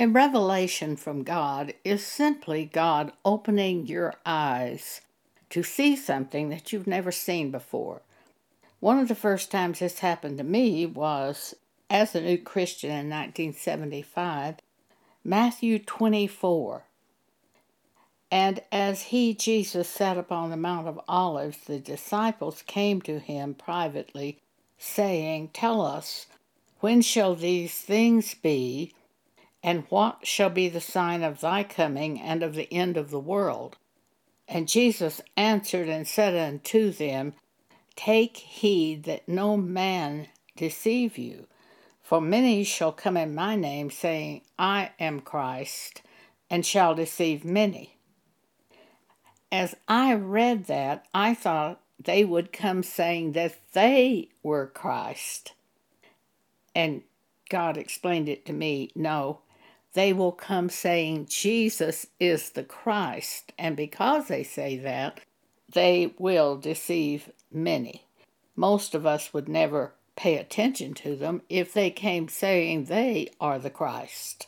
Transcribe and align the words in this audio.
A 0.00 0.06
revelation 0.06 0.94
from 0.94 1.24
God 1.24 1.74
is 1.82 2.06
simply 2.06 2.66
God 2.66 3.12
opening 3.24 3.88
your 3.88 4.14
eyes 4.24 5.00
to 5.50 5.64
see 5.64 5.96
something 5.96 6.50
that 6.50 6.72
you've 6.72 6.86
never 6.86 7.10
seen 7.10 7.50
before. 7.50 8.02
One 8.78 9.00
of 9.00 9.08
the 9.08 9.16
first 9.16 9.50
times 9.50 9.80
this 9.80 9.98
happened 9.98 10.38
to 10.38 10.44
me 10.44 10.86
was 10.86 11.56
as 11.90 12.14
a 12.14 12.20
new 12.20 12.38
Christian 12.38 12.90
in 12.90 13.10
1975, 13.10 14.58
Matthew 15.24 15.80
24. 15.80 16.84
And 18.30 18.60
as 18.70 19.02
he, 19.02 19.34
Jesus, 19.34 19.88
sat 19.88 20.16
upon 20.16 20.50
the 20.50 20.56
Mount 20.56 20.86
of 20.86 21.00
Olives, 21.08 21.58
the 21.66 21.80
disciples 21.80 22.62
came 22.68 23.02
to 23.02 23.18
him 23.18 23.52
privately, 23.52 24.38
saying, 24.78 25.50
Tell 25.52 25.84
us, 25.84 26.26
when 26.78 27.02
shall 27.02 27.34
these 27.34 27.74
things 27.74 28.34
be? 28.34 28.92
And 29.62 29.84
what 29.88 30.26
shall 30.26 30.50
be 30.50 30.68
the 30.68 30.80
sign 30.80 31.22
of 31.22 31.40
thy 31.40 31.64
coming 31.64 32.20
and 32.20 32.42
of 32.42 32.54
the 32.54 32.72
end 32.72 32.96
of 32.96 33.10
the 33.10 33.20
world? 33.20 33.76
And 34.46 34.68
Jesus 34.68 35.20
answered 35.36 35.88
and 35.88 36.06
said 36.06 36.34
unto 36.34 36.90
them, 36.90 37.34
Take 37.96 38.36
heed 38.36 39.04
that 39.04 39.28
no 39.28 39.56
man 39.56 40.28
deceive 40.56 41.18
you. 41.18 41.46
For 42.02 42.20
many 42.20 42.64
shall 42.64 42.92
come 42.92 43.16
in 43.16 43.34
my 43.34 43.56
name, 43.56 43.90
saying, 43.90 44.42
I 44.58 44.92
am 44.98 45.20
Christ, 45.20 46.00
and 46.48 46.64
shall 46.64 46.94
deceive 46.94 47.44
many. 47.44 47.98
As 49.52 49.74
I 49.86 50.14
read 50.14 50.66
that, 50.66 51.06
I 51.12 51.34
thought 51.34 51.80
they 51.98 52.24
would 52.24 52.52
come 52.52 52.82
saying 52.82 53.32
that 53.32 53.56
they 53.72 54.30
were 54.42 54.66
Christ. 54.66 55.52
And 56.74 57.02
God 57.50 57.76
explained 57.76 58.28
it 58.28 58.46
to 58.46 58.52
me 58.52 58.90
no, 58.94 59.40
they 59.98 60.12
will 60.12 60.30
come 60.30 60.68
saying 60.68 61.26
Jesus 61.28 62.06
is 62.20 62.50
the 62.50 62.62
Christ. 62.62 63.52
And 63.58 63.76
because 63.76 64.28
they 64.28 64.44
say 64.44 64.76
that, 64.76 65.18
they 65.68 66.14
will 66.18 66.56
deceive 66.56 67.32
many. 67.50 68.04
Most 68.54 68.94
of 68.94 69.04
us 69.04 69.34
would 69.34 69.48
never 69.48 69.94
pay 70.14 70.36
attention 70.36 70.94
to 70.94 71.16
them 71.16 71.42
if 71.48 71.74
they 71.74 71.90
came 71.90 72.28
saying 72.28 72.84
they 72.84 73.32
are 73.40 73.58
the 73.58 73.70
Christ. 73.70 74.46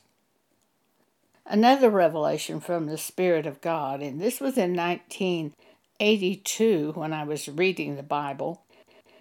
Another 1.45 1.91
revelation 1.91 2.61
from 2.61 2.87
the 2.87 2.97
Spirit 2.97 3.45
of 3.45 3.61
God, 3.61 4.01
and 4.01 4.21
this 4.21 4.39
was 4.39 4.57
in 4.57 4.77
1982 4.77 6.93
when 6.95 7.13
I 7.13 7.25
was 7.25 7.49
reading 7.49 7.97
the 7.97 8.05
Bible, 8.05 8.63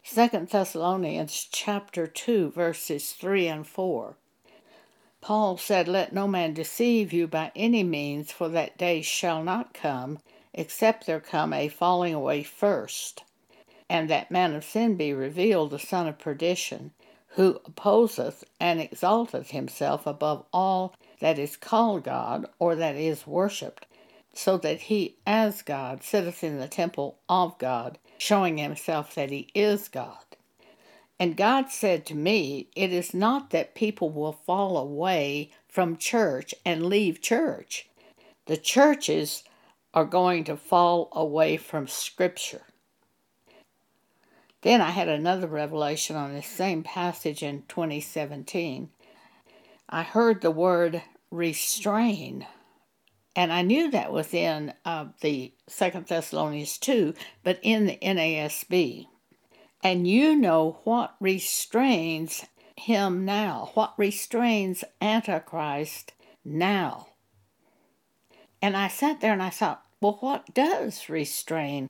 Second 0.03 0.49
Thessalonians 0.49 1.47
chapter 1.51 2.05
2 2.05 2.51
verses 2.51 3.13
3 3.13 3.47
and 3.47 3.65
4. 3.65 4.15
Paul 5.21 5.57
said, 5.57 5.87
Let 5.89 6.13
no 6.13 6.27
man 6.27 6.53
deceive 6.53 7.11
you 7.11 7.27
by 7.27 7.51
any 7.55 7.83
means, 7.83 8.31
for 8.31 8.47
that 8.49 8.77
day 8.77 9.01
shall 9.01 9.43
not 9.43 9.73
come, 9.73 10.19
except 10.53 11.05
there 11.05 11.19
come 11.19 11.51
a 11.51 11.67
falling 11.67 12.13
away 12.13 12.41
first, 12.43 13.23
and 13.89 14.09
that 14.09 14.31
man 14.31 14.55
of 14.55 14.63
sin 14.63 14.95
be 14.95 15.13
revealed, 15.13 15.71
the 15.71 15.79
son 15.79 16.07
of 16.07 16.19
perdition, 16.19 16.91
who 17.33 17.59
opposeth 17.65 18.45
and 18.59 18.79
exalteth 18.79 19.51
himself 19.51 20.07
above 20.07 20.45
all 20.53 20.95
that 21.19 21.37
is 21.37 21.57
called 21.57 22.05
God 22.05 22.45
or 22.57 22.75
that 22.75 22.95
is 22.95 23.27
worshipped, 23.27 23.85
so 24.33 24.57
that 24.57 24.81
he 24.83 25.17
as 25.27 25.61
God 25.61 26.01
sitteth 26.01 26.43
in 26.43 26.59
the 26.59 26.67
temple 26.69 27.19
of 27.27 27.57
God, 27.57 27.97
showing 28.17 28.57
himself 28.57 29.13
that 29.15 29.31
he 29.31 29.49
is 29.53 29.89
God. 29.89 30.28
And 31.19 31.35
God 31.35 31.69
said 31.69 32.05
to 32.05 32.15
me, 32.15 32.69
It 32.75 32.93
is 32.93 33.13
not 33.13 33.49
that 33.49 33.75
people 33.75 34.09
will 34.09 34.31
fall 34.31 34.77
away 34.77 35.51
from 35.67 35.97
church 35.97 36.55
and 36.65 36.85
leave 36.85 37.21
church. 37.21 37.89
The 38.45 38.55
churches 38.55 39.43
are 39.93 40.05
going 40.05 40.45
to 40.45 40.55
fall 40.55 41.09
away 41.11 41.57
from 41.57 41.87
Scripture. 41.87 42.61
Then 44.61 44.81
I 44.81 44.91
had 44.91 45.07
another 45.07 45.47
revelation 45.47 46.15
on 46.15 46.33
this 46.33 46.47
same 46.47 46.83
passage 46.83 47.43
in 47.43 47.63
2017. 47.67 48.89
I 49.89 50.03
heard 50.03 50.41
the 50.41 50.51
word 50.51 51.01
restrain, 51.31 52.45
and 53.35 53.51
I 53.51 53.61
knew 53.61 53.91
that 53.91 54.11
was 54.11 54.33
in 54.33 54.73
uh, 54.85 55.07
the 55.21 55.53
Second 55.67 56.07
Thessalonians 56.07 56.77
2, 56.77 57.13
but 57.43 57.59
in 57.61 57.87
the 57.87 57.97
NASB. 58.01 59.07
And 59.83 60.07
you 60.07 60.35
know 60.35 60.79
what 60.83 61.15
restrains 61.19 62.45
him 62.75 63.25
now, 63.25 63.71
what 63.73 63.93
restrains 63.97 64.83
Antichrist 65.01 66.13
now. 66.43 67.07
And 68.61 68.75
I 68.75 68.87
sat 68.89 69.21
there 69.21 69.33
and 69.33 69.43
I 69.43 69.49
thought, 69.49 69.85
well, 70.01 70.17
what 70.19 70.53
does 70.53 71.09
restrain 71.09 71.89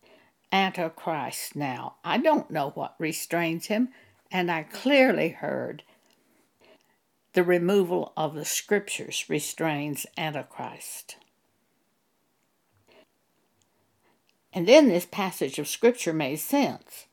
Antichrist 0.51 1.55
now? 1.55 1.95
I 2.03 2.17
don't 2.17 2.51
know 2.51 2.69
what 2.71 2.95
restrains 2.99 3.67
him. 3.67 3.89
And 4.31 4.51
I 4.51 4.63
clearly 4.63 5.29
heard 5.29 5.83
the 7.33 7.43
removal 7.43 8.13
of 8.15 8.35
the 8.35 8.45
scriptures 8.45 9.25
restrains 9.27 10.05
Antichrist. 10.17 11.17
And 14.53 14.67
then 14.67 14.87
this 14.87 15.05
passage 15.05 15.59
of 15.59 15.67
scripture 15.67 16.13
made 16.13 16.37
sense. 16.37 17.05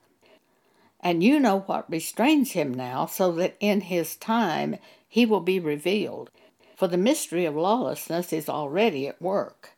And 1.07 1.23
you 1.23 1.39
know 1.39 1.61
what 1.61 1.89
restrains 1.89 2.51
him 2.51 2.75
now, 2.75 3.07
so 3.07 3.31
that 3.31 3.55
in 3.61 3.83
his 3.83 4.17
time 4.17 4.75
he 5.09 5.25
will 5.25 5.39
be 5.39 5.61
revealed. 5.61 6.33
For 6.77 6.89
the 6.89 6.97
mystery 6.97 7.45
of 7.45 7.55
lawlessness 7.55 8.33
is 8.33 8.49
already 8.49 9.07
at 9.07 9.23
work. 9.23 9.71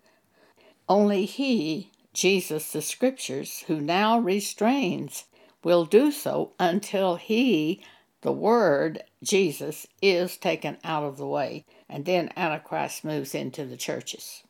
Only 0.88 1.26
he, 1.26 1.90
Jesus 2.14 2.72
the 2.72 2.80
Scriptures, 2.80 3.64
who 3.66 3.78
now 3.78 4.18
restrains, 4.18 5.26
will 5.62 5.84
do 5.84 6.10
so 6.10 6.52
until 6.58 7.16
he, 7.16 7.82
the 8.22 8.32
Word, 8.32 9.04
Jesus, 9.22 9.86
is 10.00 10.38
taken 10.38 10.78
out 10.82 11.04
of 11.04 11.18
the 11.18 11.26
way, 11.26 11.66
and 11.90 12.06
then 12.06 12.30
Antichrist 12.38 13.04
moves 13.04 13.34
into 13.34 13.66
the 13.66 13.76
churches. 13.76 14.44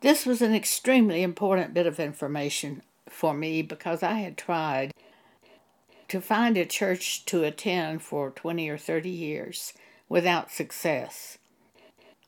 This 0.00 0.26
was 0.26 0.42
an 0.42 0.52
extremely 0.52 1.22
important 1.22 1.74
bit 1.74 1.86
of 1.86 2.00
information 2.00 2.82
for 3.10 3.34
me 3.34 3.62
because 3.62 4.02
I 4.02 4.14
had 4.14 4.36
tried 4.36 4.92
to 6.08 6.20
find 6.20 6.56
a 6.56 6.64
church 6.64 7.24
to 7.26 7.44
attend 7.44 8.02
for 8.02 8.30
20 8.30 8.68
or 8.68 8.78
30 8.78 9.10
years 9.10 9.72
without 10.08 10.50
success. 10.50 11.38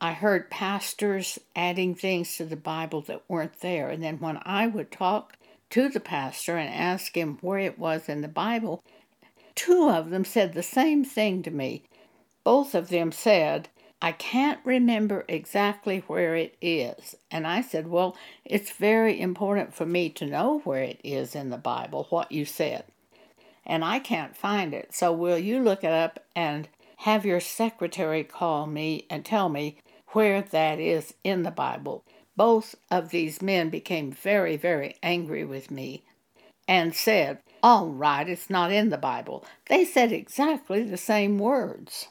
I 0.01 0.13
heard 0.13 0.51
pastors 0.51 1.39
adding 1.55 1.95
things 1.95 2.37
to 2.37 2.45
the 2.45 2.57
Bible 2.57 3.03
that 3.03 3.23
weren't 3.29 3.61
there, 3.61 3.89
and 3.89 4.03
then 4.03 4.19
when 4.19 4.41
I 4.43 4.67
would 4.67 4.91
talk 4.91 5.37
to 5.71 5.89
the 5.89 6.01
pastor 6.01 6.57
and 6.57 6.73
ask 6.73 7.17
him 7.17 7.39
where 7.41 7.59
it 7.59 7.79
was 7.79 8.09
in 8.09 8.21
the 8.21 8.29
Bible, 8.29 8.83
two 9.55 9.89
of 9.89 10.11
them 10.11 10.25
said 10.25 10.53
the 10.53 10.63
same 10.63 11.05
thing 11.05 11.43
to 11.45 11.51
me. 11.51 11.85
Both 12.45 12.75
of 12.75 12.89
them 12.89 13.13
said, 13.13 13.69
I 14.05 14.11
can't 14.11 14.59
remember 14.65 15.25
exactly 15.29 16.01
where 16.09 16.35
it 16.35 16.57
is. 16.61 17.15
And 17.31 17.47
I 17.47 17.61
said, 17.63 17.87
Well, 17.87 18.17
it's 18.45 18.73
very 18.73 19.21
important 19.21 19.75
for 19.75 19.87
me 19.87 20.09
to 20.11 20.27
know 20.27 20.59
where 20.65 20.83
it 20.83 21.01
is 21.05 21.37
in 21.37 21.51
the 21.51 21.57
Bible, 21.57 22.09
what 22.11 22.33
you 22.33 22.45
said. 22.45 22.83
And 23.65 23.85
I 23.85 24.01
can't 24.01 24.37
find 24.37 24.75
it. 24.75 24.93
So 24.93 25.13
will 25.13 25.39
you 25.39 25.61
look 25.61 25.85
it 25.85 25.93
up 25.93 26.19
and 26.35 26.69
have 26.99 27.25
your 27.25 27.39
secretary 27.39 28.25
call 28.25 28.67
me 28.67 29.07
and 29.09 29.25
tell 29.25 29.49
me 29.49 29.79
where 30.09 30.43
that 30.43 30.81
is 30.81 31.15
in 31.23 31.45
the 31.45 31.53
Bible? 31.53 32.05
Both 32.37 32.75
of 32.91 33.11
these 33.11 33.41
men 33.41 33.71
became 33.71 34.11
very, 34.11 34.57
very 34.57 34.97
angry 35.01 35.45
with 35.45 35.71
me 35.71 36.03
and 36.67 36.93
said, 36.93 37.39
All 37.63 37.87
right, 37.91 38.29
it's 38.29 38.51
not 38.51 38.73
in 38.73 38.89
the 38.89 38.99
Bible. 38.99 39.45
They 39.69 39.85
said 39.85 40.11
exactly 40.11 40.83
the 40.83 40.97
same 40.97 41.39
words. 41.39 42.09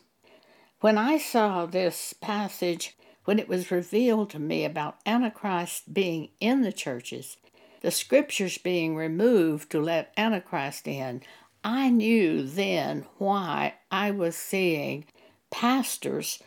When 0.81 0.97
I 0.97 1.19
saw 1.19 1.67
this 1.67 2.11
passage, 2.13 2.97
when 3.25 3.37
it 3.37 3.47
was 3.47 3.69
revealed 3.69 4.31
to 4.31 4.39
me 4.39 4.65
about 4.65 4.97
Antichrist 5.05 5.93
being 5.93 6.29
in 6.39 6.63
the 6.63 6.73
churches, 6.73 7.37
the 7.81 7.91
scriptures 7.91 8.57
being 8.57 8.95
removed 8.95 9.69
to 9.71 9.79
let 9.79 10.11
Antichrist 10.17 10.87
in, 10.87 11.21
I 11.63 11.91
knew 11.91 12.41
then 12.41 13.05
why 13.19 13.75
I 13.91 14.09
was 14.09 14.35
seeing 14.35 15.05
pastors 15.51 16.41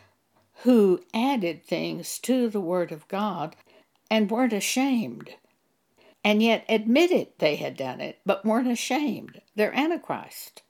who 0.65 1.01
added 1.15 1.63
things 1.63 2.19
to 2.21 2.49
the 2.49 2.61
Word 2.61 2.91
of 2.91 3.07
God 3.07 3.55
and 4.11 4.29
weren't 4.29 4.53
ashamed, 4.53 5.31
and 6.25 6.43
yet 6.43 6.65
admitted 6.69 7.29
they 7.39 7.55
had 7.55 7.77
done 7.77 8.01
it, 8.01 8.19
but 8.27 8.45
weren't 8.45 8.67
ashamed. 8.67 9.41
They're 9.55 9.77
Antichrist. 9.77 10.64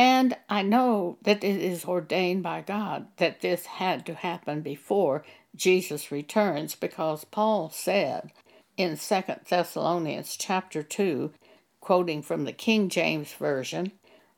And 0.00 0.36
I 0.48 0.62
know 0.62 1.18
that 1.22 1.42
it 1.42 1.56
is 1.60 1.84
ordained 1.84 2.44
by 2.44 2.60
God 2.60 3.08
that 3.16 3.40
this 3.40 3.66
had 3.66 4.06
to 4.06 4.14
happen 4.14 4.60
before 4.60 5.24
Jesus 5.56 6.12
returns 6.12 6.76
because 6.76 7.24
Paul 7.24 7.68
said 7.70 8.30
in 8.76 8.96
2 8.96 9.22
Thessalonians 9.48 10.36
chapter 10.36 10.84
2, 10.84 11.32
quoting 11.80 12.22
from 12.22 12.44
the 12.44 12.52
King 12.52 12.88
James 12.88 13.32
Version, 13.32 13.90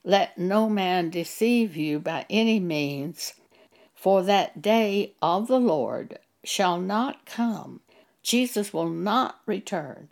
Let 0.03 0.39
no 0.39 0.67
man 0.71 1.11
deceive 1.11 1.77
you 1.77 1.99
by 1.99 2.25
any 2.31 2.59
means, 2.59 3.35
For 3.95 4.23
that 4.23 4.63
day 4.63 5.13
of 5.21 5.47
the 5.47 5.61
Lord 5.61 6.19
shall 6.43 6.81
not 6.81 7.27
come. 7.27 7.81
Jesus 8.23 8.73
will 8.73 8.89
not 8.89 9.41
return 9.45 10.09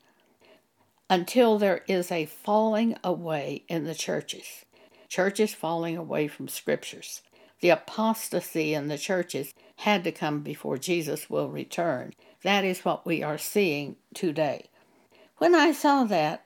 until 1.08 1.56
there 1.56 1.84
is 1.88 2.12
a 2.12 2.26
falling 2.26 2.98
away 3.02 3.64
in 3.66 3.84
the 3.84 3.94
churches. 3.94 4.66
Churches 5.08 5.54
falling 5.54 5.96
away 5.96 6.28
from 6.28 6.48
scriptures. 6.48 7.22
The 7.60 7.70
apostasy 7.70 8.74
in 8.74 8.88
the 8.88 8.98
churches 8.98 9.54
had 9.76 10.04
to 10.04 10.12
come 10.12 10.40
before 10.40 10.78
Jesus 10.78 11.28
will 11.30 11.48
return. 11.48 12.12
That 12.42 12.64
is 12.64 12.84
what 12.84 13.06
we 13.06 13.22
are 13.22 13.38
seeing 13.38 13.96
today. 14.14 14.66
When 15.38 15.54
I 15.54 15.72
saw 15.72 16.04
that, 16.04 16.44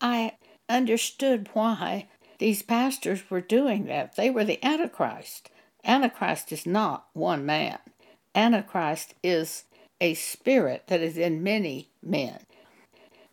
I 0.00 0.36
understood 0.68 1.48
why 1.52 2.08
these 2.38 2.62
pastors 2.62 3.30
were 3.30 3.40
doing 3.40 3.86
that. 3.86 4.16
They 4.16 4.30
were 4.30 4.44
the 4.44 4.64
Antichrist. 4.64 5.50
Antichrist 5.84 6.52
is 6.52 6.66
not 6.66 7.06
one 7.12 7.46
man, 7.46 7.78
Antichrist 8.34 9.14
is 9.22 9.64
a 10.00 10.14
spirit 10.14 10.84
that 10.88 11.00
is 11.00 11.16
in 11.16 11.42
many 11.42 11.90
men. 12.02 12.38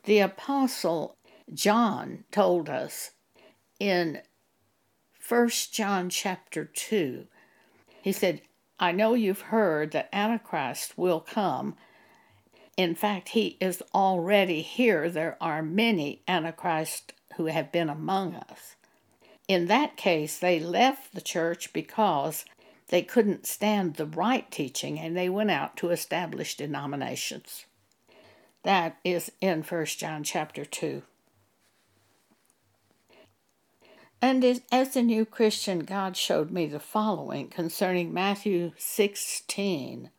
The 0.03 0.19
Apostle 0.19 1.15
John 1.53 2.24
told 2.31 2.69
us 2.69 3.12
in 3.80 4.21
1 5.27 5.50
John 5.72 6.10
chapter 6.10 6.66
2, 6.66 7.25
he 8.04 8.12
said, 8.12 8.42
I 8.80 8.92
know 8.92 9.16
you've 9.16 9.42
heard 9.42 9.92
that 9.92 10.10
Antichrist 10.13 10.98
will 10.98 11.19
come. 11.19 11.75
In 12.77 12.94
fact, 12.94 13.30
he 13.30 13.57
is 13.60 13.81
already 13.94 14.62
here. 14.62 15.10
There 15.10 15.38
are 15.42 15.63
many 15.63 16.22
Antichrists 16.27 17.13
who 17.38 17.48
have 17.48 17.72
been 17.72 17.89
among 17.89 18.36
us. 18.36 18.75
In 19.48 19.66
that 19.68 19.98
case, 19.98 20.38
they 20.38 20.60
left 20.60 21.13
the 21.13 21.22
church 21.22 21.74
because 21.74 22.45
they 22.89 23.01
couldn't 23.01 23.48
stand 23.48 23.95
the 23.95 24.06
right 24.06 24.50
teaching 24.51 25.00
and 25.00 25.18
they 25.18 25.30
went 25.30 25.51
out 25.51 25.75
to 25.77 25.89
establish 25.89 26.56
denominations. 26.56 27.66
That 28.63 28.98
is 29.04 29.31
in 29.42 29.63
1 29.63 29.86
John 29.86 30.24
chapter 30.24 30.66
2. 30.66 31.01
And 34.21 34.62
as 34.71 34.95
a 34.95 35.01
new 35.01 35.25
Christian, 35.25 35.79
God 35.79 36.17
showed 36.17 36.51
me 36.51 36.65
the 36.65 36.79
following 36.79 37.47
concerning 37.47 38.13
Matthew 38.13 38.71
16. 38.77 40.09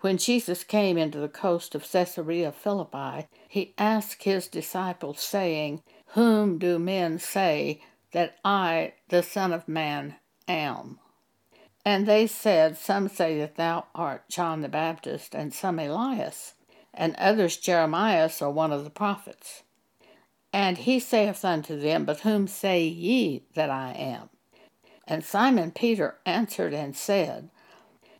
When 0.00 0.18
Jesus 0.18 0.64
came 0.64 0.98
into 0.98 1.18
the 1.18 1.28
coast 1.28 1.74
of 1.74 1.90
Caesarea 1.90 2.50
Philippi, 2.52 3.28
he 3.48 3.74
asked 3.78 4.24
his 4.24 4.48
disciples, 4.48 5.20
saying, 5.20 5.82
Whom 6.08 6.58
do 6.58 6.78
men 6.78 7.18
say 7.18 7.82
that 8.10 8.36
I, 8.44 8.94
the 9.08 9.22
Son 9.22 9.52
of 9.52 9.68
Man, 9.68 10.16
am? 10.48 10.98
And 11.84 12.06
they 12.06 12.26
said, 12.26 12.76
Some 12.76 13.08
say 13.08 13.38
that 13.38 13.56
thou 13.56 13.86
art 13.94 14.28
John 14.28 14.60
the 14.60 14.68
Baptist, 14.68 15.34
and 15.34 15.54
some 15.54 15.78
Elias, 15.78 16.54
and 16.92 17.14
others 17.16 17.56
Jeremiah 17.56 18.30
or 18.40 18.50
one 18.50 18.72
of 18.72 18.84
the 18.84 18.90
prophets. 18.90 19.62
And 20.52 20.78
he 20.78 21.00
saith 21.00 21.44
unto 21.44 21.78
them, 21.78 22.04
But 22.04 22.20
whom 22.20 22.46
say 22.46 22.84
ye 22.84 23.44
that 23.54 23.70
I 23.70 23.92
am? 23.92 24.28
And 25.06 25.24
Simon 25.24 25.70
Peter 25.70 26.18
answered 26.26 26.74
and 26.74 26.96
said, 26.96 27.48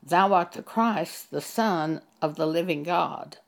Thou 0.02 0.32
art 0.32 0.52
the 0.52 0.62
Christ, 0.62 1.30
the 1.30 1.40
Son 1.40 2.00
of 2.20 2.36
the 2.36 2.46
living 2.46 2.82
God. 2.82 3.38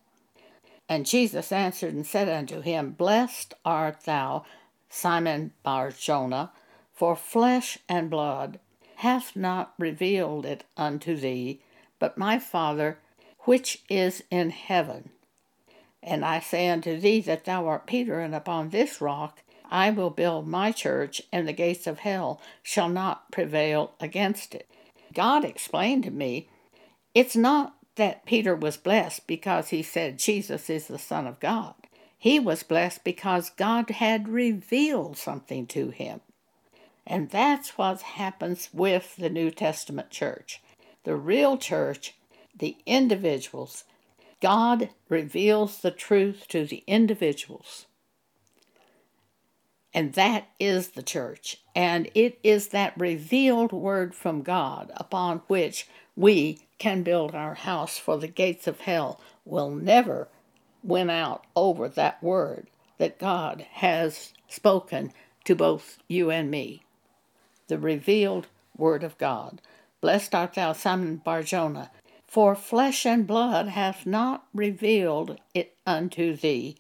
And 0.89 1.07
Jesus 1.07 1.51
answered 1.51 1.95
and 1.95 2.07
said 2.07 2.29
unto 2.29 2.61
him, 2.61 2.93
Blessed 2.93 3.55
art 3.65 4.03
thou, 4.05 4.45
Simon 4.89 5.53
Barjona, 5.63 6.53
for 6.93 7.17
flesh 7.17 7.79
and 7.89 8.11
blood 8.11 8.61
hath 8.97 9.35
not 9.35 9.75
revealed 9.79 10.47
it 10.47 10.65
unto 10.77 11.17
thee, 11.17 11.61
but 11.99 12.19
my 12.19 12.39
Father 12.39 12.99
which 13.41 13.83
is 13.89 14.23
in 14.31 14.51
heaven. 14.51 15.11
And 16.07 16.25
I 16.25 16.39
say 16.39 16.69
unto 16.69 17.01
thee 17.01 17.21
that 17.23 17.47
thou 17.47 17.67
art 17.67 17.87
Peter, 17.87 18.21
and 18.21 18.35
upon 18.35 18.69
this 18.69 19.01
rock 19.01 19.43
I 19.71 19.91
will 19.91 20.11
build 20.11 20.47
my 20.47 20.71
church, 20.71 21.23
and 21.33 21.49
the 21.49 21.53
gates 21.55 21.87
of 21.87 22.01
hell 22.01 22.41
shall 22.63 22.91
not 22.91 23.33
prevail 23.33 23.95
against 23.99 24.55
it. 24.55 24.69
God 25.15 25.45
explained 25.45 26.05
to 26.05 26.11
me 26.11 26.49
it's 27.15 27.35
not 27.35 27.75
that 27.97 28.27
Peter 28.27 28.55
was 28.55 28.77
blessed 28.77 29.27
because 29.27 29.69
he 29.69 29.83
said 29.83 30.19
Jesus 30.19 30.69
is 30.69 30.89
the 30.89 30.99
Son 30.99 31.27
of 31.27 31.41
God. 31.41 31.75
He 32.19 32.39
was 32.39 32.63
blessed 32.63 33.03
because 33.05 33.51
God 33.51 33.89
had 33.91 34.29
revealed 34.29 35.17
something 35.17 35.67
to 35.69 35.91
him. 35.91 36.21
And 37.07 37.31
that's 37.31 37.79
what 37.79 38.01
happens 38.03 38.69
with 38.73 39.17
the 39.17 39.31
New 39.31 39.51
Testament 39.51 40.11
church. 40.11 40.63
The 41.05 41.17
real 41.17 41.57
church, 41.59 42.15
the 42.57 42.77
individuals, 42.87 43.85
God 44.45 44.91
reveals 45.09 45.79
the 45.79 45.91
truth 45.91 46.47
to 46.49 46.67
the 46.67 46.85
individuals. 46.87 47.87
And 49.95 50.13
that 50.13 50.49
is 50.61 50.89
the 50.89 51.03
church. 51.03 51.63
And 51.75 52.11
it 52.15 52.39
is 52.43 52.69
that 52.69 52.93
revealed 53.01 53.73
word 53.73 54.15
from 54.15 54.43
God 54.43 54.93
upon 54.99 55.39
which 55.47 55.89
we 56.15 56.67
can 56.79 57.03
build 57.03 57.35
our 57.35 57.55
house, 57.55 57.97
for 57.97 58.19
the 58.19 58.29
gates 58.29 58.67
of 58.67 58.81
hell 58.81 59.19
will 59.47 59.71
never 59.71 60.29
win 60.83 61.09
out 61.09 61.47
over 61.57 61.89
that 61.89 62.23
word 62.23 62.67
that 62.99 63.19
God 63.19 63.65
has 63.73 64.35
spoken 64.47 65.15
to 65.45 65.55
both 65.55 65.97
you 66.07 66.31
and 66.31 66.51
me 66.51 66.83
the 67.69 67.79
revealed 67.79 68.49
Word 68.77 69.03
of 69.03 69.17
God. 69.17 69.63
Blessed 70.03 70.35
art 70.35 70.53
thou, 70.53 70.75
Simon 70.75 71.17
Barjona, 71.17 71.91
for 72.35 72.57
flesh 72.57 73.07
and 73.07 73.29
blood 73.29 73.69
hath 73.69 74.05
not 74.05 74.45
revealed 74.53 75.41
it 75.55 75.77
unto 75.87 76.35
thee, 76.35 76.77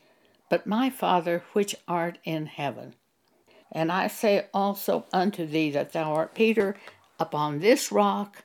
but 0.50 0.66
my 0.66 0.90
Father 0.90 1.44
which 1.52 1.76
art 1.86 2.18
in 2.24 2.46
heaven. 2.46 2.92
And 3.70 3.92
I 3.92 4.08
say 4.08 4.48
also 4.52 5.06
unto 5.12 5.46
thee 5.46 5.70
that 5.70 5.92
thou 5.92 6.12
art 6.12 6.34
Peter, 6.34 6.74
upon 7.20 7.60
this 7.60 7.92
rock, 7.92 8.44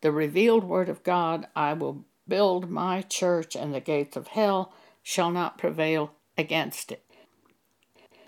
the 0.00 0.12
revealed 0.12 0.62
Word 0.62 0.88
of 0.88 1.02
God, 1.02 1.48
I 1.56 1.72
will 1.72 2.04
build 2.28 2.70
my 2.70 3.02
church, 3.02 3.56
and 3.56 3.74
the 3.74 3.80
gates 3.80 4.16
of 4.16 4.28
hell 4.28 4.72
shall 5.02 5.32
not 5.32 5.58
prevail 5.58 6.12
against 6.38 6.92
it. 6.92 7.04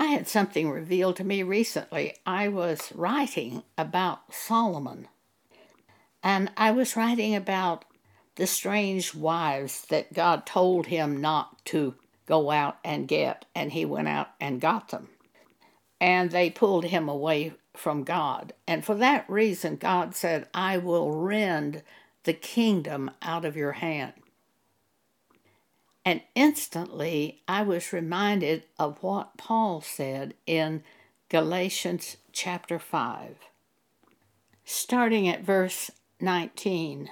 I 0.01 0.07
had 0.07 0.27
something 0.27 0.69
revealed 0.69 1.15
to 1.17 1.25
me 1.25 1.45
recently. 1.45 2.17
I 2.27 2.49
was 2.49 2.91
writing 2.93 3.63
about 3.79 4.35
Solomon, 4.35 5.07
and 6.25 6.51
I 6.57 6.73
was 6.73 6.97
writing 6.97 7.33
about 7.37 7.85
the 8.37 8.47
strange 8.47 9.15
wives 9.15 9.87
that 9.87 10.13
God 10.13 10.47
told 10.47 10.87
him 10.87 11.21
not 11.21 11.65
to 11.67 11.95
go 12.27 12.51
out 12.51 12.79
and 12.85 13.09
get, 13.09 13.45
and 13.55 13.73
he 13.73 13.85
went 13.85 14.09
out 14.09 14.29
and 14.41 14.61
got 14.61 14.89
them. 14.89 15.09
And 16.01 16.31
they 16.31 16.51
pulled 16.51 16.85
him 16.85 17.09
away 17.09 17.55
from 17.75 18.05
God. 18.05 18.53
And 18.67 18.85
for 18.85 18.95
that 18.97 19.29
reason, 19.29 19.77
God 19.77 20.15
said, 20.15 20.49
I 20.53 20.79
will 20.79 21.13
rend 21.13 21.83
the 22.25 22.33
kingdom 22.33 23.11
out 23.23 23.45
of 23.45 23.57
your 23.57 23.73
hand. 23.73 24.13
And 26.05 26.21
instantly 26.35 27.43
I 27.49 27.63
was 27.63 27.93
reminded 27.93 28.65
of 28.79 29.03
what 29.03 29.37
Paul 29.37 29.81
said 29.81 30.35
in 30.47 30.83
Galatians 31.29 32.17
chapter 32.33 32.79
5, 32.79 33.37
starting 34.65 35.27
at 35.29 35.43
verse 35.43 35.91
19. 36.21 37.11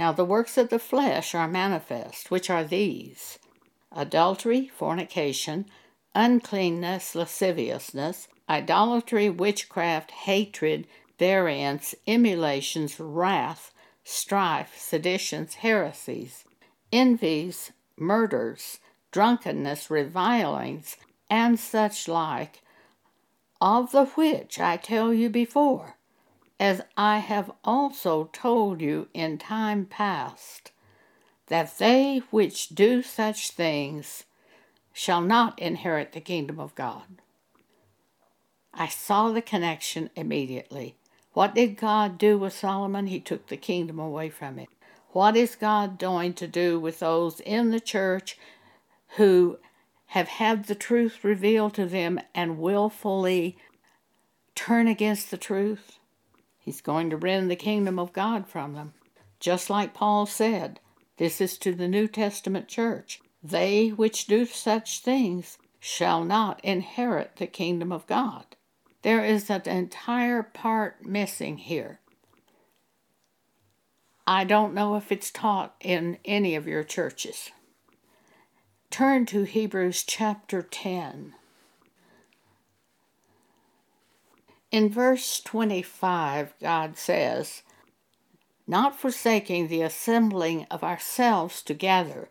Now 0.00 0.12
the 0.12 0.24
works 0.24 0.56
of 0.56 0.70
the 0.70 0.78
flesh 0.78 1.34
are 1.34 1.46
manifest, 1.46 2.30
which 2.30 2.48
are 2.48 2.64
these 2.64 3.38
adultery, 3.92 4.66
fornication, 4.66 5.66
uncleanness, 6.14 7.14
lasciviousness, 7.14 8.26
idolatry, 8.48 9.28
witchcraft, 9.28 10.10
hatred, 10.12 10.86
variance, 11.18 11.94
emulations, 12.06 12.98
wrath, 12.98 13.74
strife, 14.02 14.74
seditions, 14.74 15.56
heresies, 15.56 16.46
envies, 16.90 17.72
murders, 17.98 18.80
drunkenness, 19.12 19.90
revilings, 19.90 20.96
and 21.28 21.60
such 21.60 22.08
like, 22.08 22.62
of 23.60 23.92
the 23.92 24.06
which 24.06 24.58
I 24.58 24.78
tell 24.78 25.12
you 25.12 25.28
before, 25.28 25.98
as 26.60 26.82
I 26.94 27.18
have 27.18 27.50
also 27.64 28.28
told 28.34 28.82
you 28.82 29.08
in 29.14 29.38
time 29.38 29.86
past, 29.86 30.72
that 31.46 31.78
they 31.78 32.18
which 32.30 32.68
do 32.68 33.02
such 33.02 33.50
things 33.50 34.24
shall 34.92 35.22
not 35.22 35.58
inherit 35.58 36.12
the 36.12 36.20
kingdom 36.20 36.60
of 36.60 36.74
God. 36.74 37.22
I 38.74 38.88
saw 38.88 39.30
the 39.30 39.40
connection 39.40 40.10
immediately. 40.14 40.96
What 41.32 41.54
did 41.54 41.78
God 41.78 42.18
do 42.18 42.36
with 42.36 42.52
Solomon? 42.52 43.06
He 43.06 43.20
took 43.20 43.46
the 43.46 43.56
kingdom 43.56 43.98
away 43.98 44.28
from 44.28 44.58
him. 44.58 44.68
What 45.12 45.36
is 45.36 45.56
God 45.56 45.98
going 45.98 46.34
to 46.34 46.46
do 46.46 46.78
with 46.78 47.00
those 47.00 47.40
in 47.40 47.70
the 47.70 47.80
church 47.80 48.36
who 49.16 49.58
have 50.08 50.28
had 50.28 50.66
the 50.66 50.74
truth 50.74 51.24
revealed 51.24 51.72
to 51.74 51.86
them 51.86 52.20
and 52.34 52.58
willfully 52.58 53.56
turn 54.54 54.86
against 54.86 55.30
the 55.30 55.38
truth? 55.38 55.99
He's 56.70 56.80
going 56.80 57.10
to 57.10 57.16
rend 57.16 57.50
the 57.50 57.56
kingdom 57.56 57.98
of 57.98 58.12
God 58.12 58.46
from 58.46 58.74
them. 58.74 58.94
Just 59.40 59.70
like 59.70 59.92
Paul 59.92 60.24
said, 60.24 60.78
this 61.16 61.40
is 61.40 61.58
to 61.58 61.74
the 61.74 61.88
New 61.88 62.06
Testament 62.06 62.68
church. 62.68 63.20
They 63.42 63.88
which 63.88 64.28
do 64.28 64.46
such 64.46 65.00
things 65.00 65.58
shall 65.80 66.22
not 66.22 66.64
inherit 66.64 67.38
the 67.38 67.48
kingdom 67.48 67.90
of 67.90 68.06
God. 68.06 68.54
There 69.02 69.24
is 69.24 69.50
an 69.50 69.62
entire 69.62 70.44
part 70.44 71.04
missing 71.04 71.58
here. 71.58 71.98
I 74.24 74.44
don't 74.44 74.72
know 74.72 74.94
if 74.94 75.10
it's 75.10 75.32
taught 75.32 75.74
in 75.80 76.18
any 76.24 76.54
of 76.54 76.68
your 76.68 76.84
churches. 76.84 77.50
Turn 78.90 79.26
to 79.26 79.42
Hebrews 79.42 80.04
chapter 80.04 80.62
10. 80.62 81.34
In 84.70 84.88
verse 84.88 85.40
25, 85.40 86.54
God 86.60 86.96
says, 86.96 87.62
Not 88.66 88.98
forsaking 88.98 89.66
the 89.66 89.82
assembling 89.82 90.66
of 90.70 90.84
ourselves 90.84 91.62
together. 91.62 92.28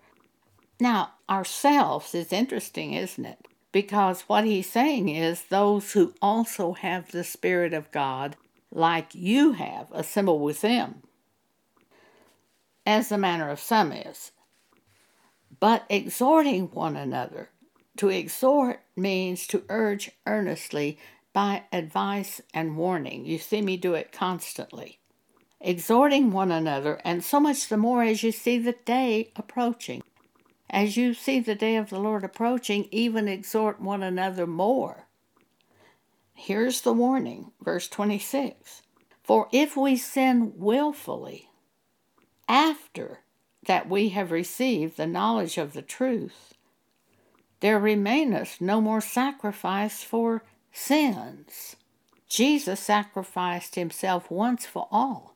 Now, 0.79 1.13
ourselves 1.29 2.15
is 2.15 2.31
interesting, 2.31 2.93
isn't 2.93 3.25
it? 3.25 3.45
Because 3.73 4.21
what 4.21 4.45
he's 4.45 4.69
saying 4.69 5.09
is 5.09 5.43
those 5.43 5.91
who 5.91 6.13
also 6.21 6.73
have 6.73 7.11
the 7.11 7.25
Spirit 7.25 7.73
of 7.73 7.91
God, 7.91 8.37
like 8.71 9.13
you 9.13 9.51
have, 9.53 9.87
assemble 9.91 10.39
with 10.39 10.61
them, 10.61 11.03
as 12.85 13.09
the 13.09 13.17
manner 13.17 13.49
of 13.49 13.59
some 13.59 13.91
is. 13.91 14.31
But 15.59 15.85
exhorting 15.89 16.67
one 16.67 16.95
another. 16.95 17.49
To 17.97 18.07
exhort 18.07 18.79
means 18.95 19.45
to 19.47 19.63
urge 19.67 20.11
earnestly 20.25 20.97
by 21.33 21.63
advice 21.71 22.41
and 22.53 22.77
warning. 22.77 23.25
You 23.25 23.37
see 23.37 23.61
me 23.61 23.77
do 23.77 23.93
it 23.93 24.11
constantly. 24.11 24.99
Exhorting 25.61 26.31
one 26.31 26.51
another, 26.51 27.01
and 27.03 27.23
so 27.23 27.39
much 27.39 27.67
the 27.67 27.77
more 27.77 28.03
as 28.03 28.23
you 28.23 28.31
see 28.31 28.57
the 28.57 28.75
day 28.85 29.31
approaching. 29.35 30.01
As 30.69 30.95
you 30.95 31.13
see 31.13 31.39
the 31.39 31.55
day 31.55 31.75
of 31.75 31.89
the 31.89 31.99
Lord 31.99 32.23
approaching, 32.23 32.87
even 32.91 33.27
exhort 33.27 33.81
one 33.81 34.03
another 34.03 34.47
more. 34.47 35.07
Here's 36.33 36.81
the 36.81 36.93
warning, 36.93 37.51
verse 37.61 37.89
26 37.89 38.83
For 39.23 39.49
if 39.51 39.75
we 39.75 39.97
sin 39.97 40.53
wilfully, 40.55 41.49
after 42.47 43.19
that 43.65 43.89
we 43.89 44.09
have 44.09 44.31
received 44.31 44.95
the 44.95 45.05
knowledge 45.05 45.57
of 45.57 45.73
the 45.73 45.81
truth, 45.81 46.53
there 47.59 47.79
remaineth 47.79 48.61
no 48.61 48.79
more 48.79 49.01
sacrifice 49.01 50.01
for 50.01 50.43
sins. 50.79 51.75
Jesus 52.27 52.79
sacrificed 52.79 53.75
himself 53.75 54.31
once 54.31 54.65
for 54.65 54.87
all. 54.91 55.35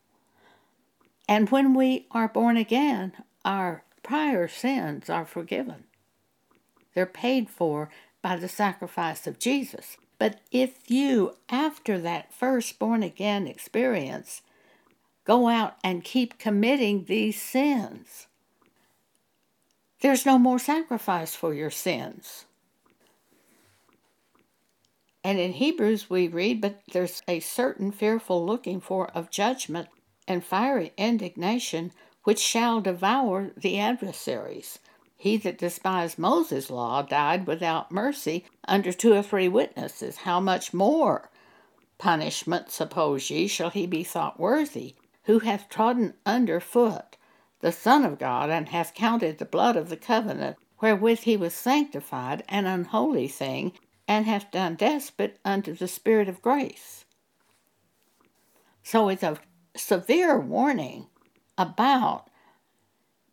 And 1.27 1.49
when 1.49 1.73
we 1.73 2.07
are 2.11 2.27
born 2.27 2.57
again, 2.57 3.13
our 3.43 3.83
prior 4.03 4.47
sins 4.47 5.09
are 5.09 5.25
forgiven. 5.25 5.85
They're 6.93 7.05
paid 7.05 7.49
for 7.49 7.89
by 8.21 8.35
the 8.35 8.47
sacrifice 8.47 9.27
of 9.27 9.39
Jesus. 9.39 9.97
But 10.17 10.39
if 10.51 10.89
you, 10.89 11.35
after 11.49 11.99
that 11.99 12.33
first 12.33 12.79
born 12.79 13.03
again 13.03 13.47
experience, 13.47 14.41
go 15.25 15.47
out 15.47 15.75
and 15.83 16.03
keep 16.03 16.37
committing 16.37 17.05
these 17.05 17.41
sins, 17.41 18.27
there's 20.01 20.25
no 20.25 20.37
more 20.37 20.59
sacrifice 20.59 21.33
for 21.35 21.53
your 21.53 21.71
sins. 21.71 22.45
And 25.23 25.39
in 25.39 25.53
Hebrews 25.53 26.09
we 26.09 26.27
read, 26.27 26.59
But 26.59 26.81
there's 26.91 27.21
a 27.27 27.39
certain 27.39 27.91
fearful 27.91 28.45
looking 28.45 28.81
for 28.81 29.09
of 29.11 29.31
judgment 29.31 29.87
and 30.27 30.43
fiery 30.43 30.91
indignation 30.97 31.91
which 32.23 32.39
shall 32.39 32.81
devour 32.81 33.51
the 33.55 33.79
adversaries. 33.79 34.79
He 35.15 35.37
that 35.37 35.57
despised 35.57 36.19
Moses' 36.19 36.69
law 36.69 37.01
died 37.01 37.47
without 37.47 37.91
mercy 37.91 38.45
under 38.67 38.91
two 38.91 39.13
or 39.13 39.23
three 39.23 39.47
witnesses. 39.47 40.17
How 40.17 40.39
much 40.39 40.73
more 40.73 41.29
punishment, 41.97 42.69
suppose 42.69 43.29
ye, 43.29 43.47
shall 43.47 43.69
he 43.69 43.85
be 43.85 44.03
thought 44.03 44.39
worthy, 44.39 44.95
who 45.23 45.39
hath 45.39 45.69
trodden 45.69 46.15
under 46.25 46.59
foot 46.59 47.15
the 47.61 47.71
Son 47.71 48.03
of 48.03 48.19
God, 48.19 48.49
and 48.49 48.67
hath 48.67 48.93
counted 48.93 49.37
the 49.37 49.45
blood 49.45 49.77
of 49.77 49.87
the 49.87 49.95
covenant 49.95 50.57
wherewith 50.81 51.19
he 51.19 51.37
was 51.37 51.53
sanctified 51.53 52.43
an 52.49 52.65
unholy 52.65 53.29
thing, 53.29 53.71
and 54.07 54.25
hath 54.25 54.51
done 54.51 54.75
despot 54.75 55.39
unto 55.45 55.73
the 55.73 55.87
Spirit 55.87 56.27
of 56.27 56.41
grace. 56.41 57.05
So 58.83 59.09
it's 59.09 59.23
a 59.23 59.39
severe 59.75 60.39
warning 60.39 61.07
about 61.57 62.29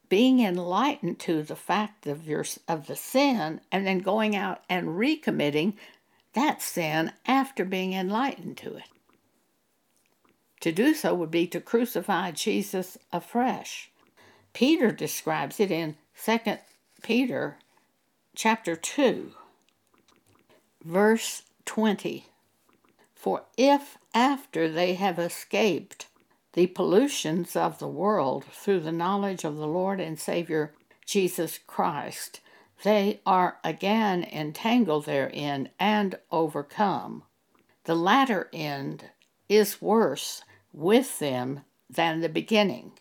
being 0.08 0.40
enlightened 0.40 1.18
to 1.20 1.42
the 1.42 1.56
fact 1.56 2.06
of 2.06 2.26
your 2.26 2.44
of 2.68 2.86
the 2.86 2.96
sin 2.96 3.60
and 3.70 3.86
then 3.86 3.98
going 3.98 4.34
out 4.34 4.62
and 4.68 4.88
recommitting 4.88 5.74
that 6.34 6.62
sin 6.62 7.12
after 7.26 7.64
being 7.64 7.92
enlightened 7.92 8.56
to 8.58 8.76
it. 8.76 8.88
To 10.60 10.72
do 10.72 10.94
so 10.94 11.14
would 11.14 11.30
be 11.30 11.46
to 11.48 11.60
crucify 11.60 12.32
Jesus 12.32 12.98
afresh. 13.12 13.90
Peter 14.52 14.90
describes 14.90 15.58
it 15.58 15.70
in 15.70 15.96
2 16.22 16.38
Peter 17.02 17.58
chapter 18.34 18.76
2 18.76 19.32
verse 20.84 21.42
20. 21.66 22.26
For 23.14 23.42
if 23.56 23.98
after 24.14 24.68
they 24.68 24.94
have 24.94 25.18
escaped 25.18 26.06
the 26.54 26.66
pollutions 26.66 27.54
of 27.54 27.78
the 27.78 27.88
world 27.88 28.44
through 28.44 28.80
the 28.80 28.92
knowledge 28.92 29.44
of 29.44 29.56
the 29.56 29.66
Lord 29.66 30.00
and 30.00 30.18
Savior 30.18 30.74
Jesus 31.04 31.58
Christ, 31.66 32.40
they 32.82 33.20
are 33.26 33.58
again 33.62 34.24
entangled 34.24 35.06
therein 35.06 35.68
and 35.78 36.16
overcome. 36.30 37.24
The 37.84 37.94
latter 37.94 38.48
end 38.52 39.10
is 39.48 39.82
worse 39.82 40.42
with 40.72 41.18
them 41.18 41.60
than 41.88 42.20
the 42.20 42.28
beginning. 42.28 42.92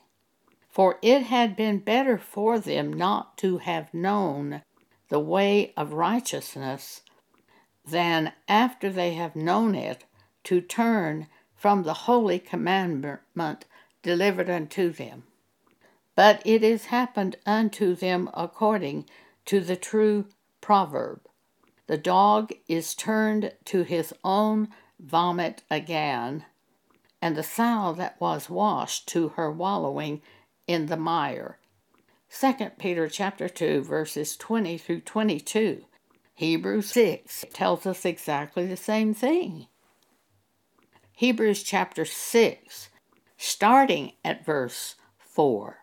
For 0.69 0.97
it 1.01 1.23
had 1.23 1.55
been 1.55 1.79
better 1.79 2.17
for 2.17 2.59
them 2.59 2.91
not 2.93 3.37
to 3.39 3.59
have 3.59 3.93
known 3.93 4.61
the 5.09 5.19
way 5.19 5.73
of 5.75 5.93
righteousness 5.93 7.01
than 7.89 8.33
after 8.47 8.89
they 8.89 9.13
have 9.13 9.35
known 9.35 9.75
it 9.75 10.05
to 10.45 10.61
turn 10.61 11.27
from 11.55 11.83
the 11.83 11.93
holy 11.93 12.39
commandment 12.39 13.65
delivered 14.01 14.49
unto 14.49 14.89
them. 14.91 15.23
But 16.15 16.41
it 16.45 16.63
is 16.63 16.85
happened 16.85 17.35
unto 17.45 17.95
them 17.95 18.29
according 18.33 19.09
to 19.45 19.59
the 19.59 19.75
true 19.75 20.25
proverb 20.61 21.21
The 21.87 21.97
dog 21.97 22.51
is 22.67 22.93
turned 22.93 23.53
to 23.65 23.83
his 23.83 24.13
own 24.23 24.69
vomit 24.99 25.63
again, 25.71 26.45
and 27.21 27.35
the 27.35 27.43
sow 27.43 27.93
that 27.97 28.19
was 28.19 28.49
washed 28.49 29.07
to 29.09 29.29
her 29.29 29.51
wallowing 29.51 30.21
in 30.67 30.85
the 30.85 30.97
mire. 30.97 31.57
2 32.29 32.53
Peter 32.77 33.09
chapter 33.09 33.49
2 33.49 33.81
verses 33.81 34.37
20 34.37 34.77
through 34.77 35.01
22. 35.01 35.85
Hebrews 36.39 36.89
6 36.91 37.47
tells 37.51 37.85
us 37.85 38.05
exactly 38.05 38.65
the 38.65 38.77
same 38.77 39.13
thing. 39.13 39.67
Hebrews 41.11 41.63
chapter 41.63 42.05
6, 42.05 42.87
starting 43.35 44.13
at 44.23 44.45
verse 44.45 44.95
4. 45.17 45.79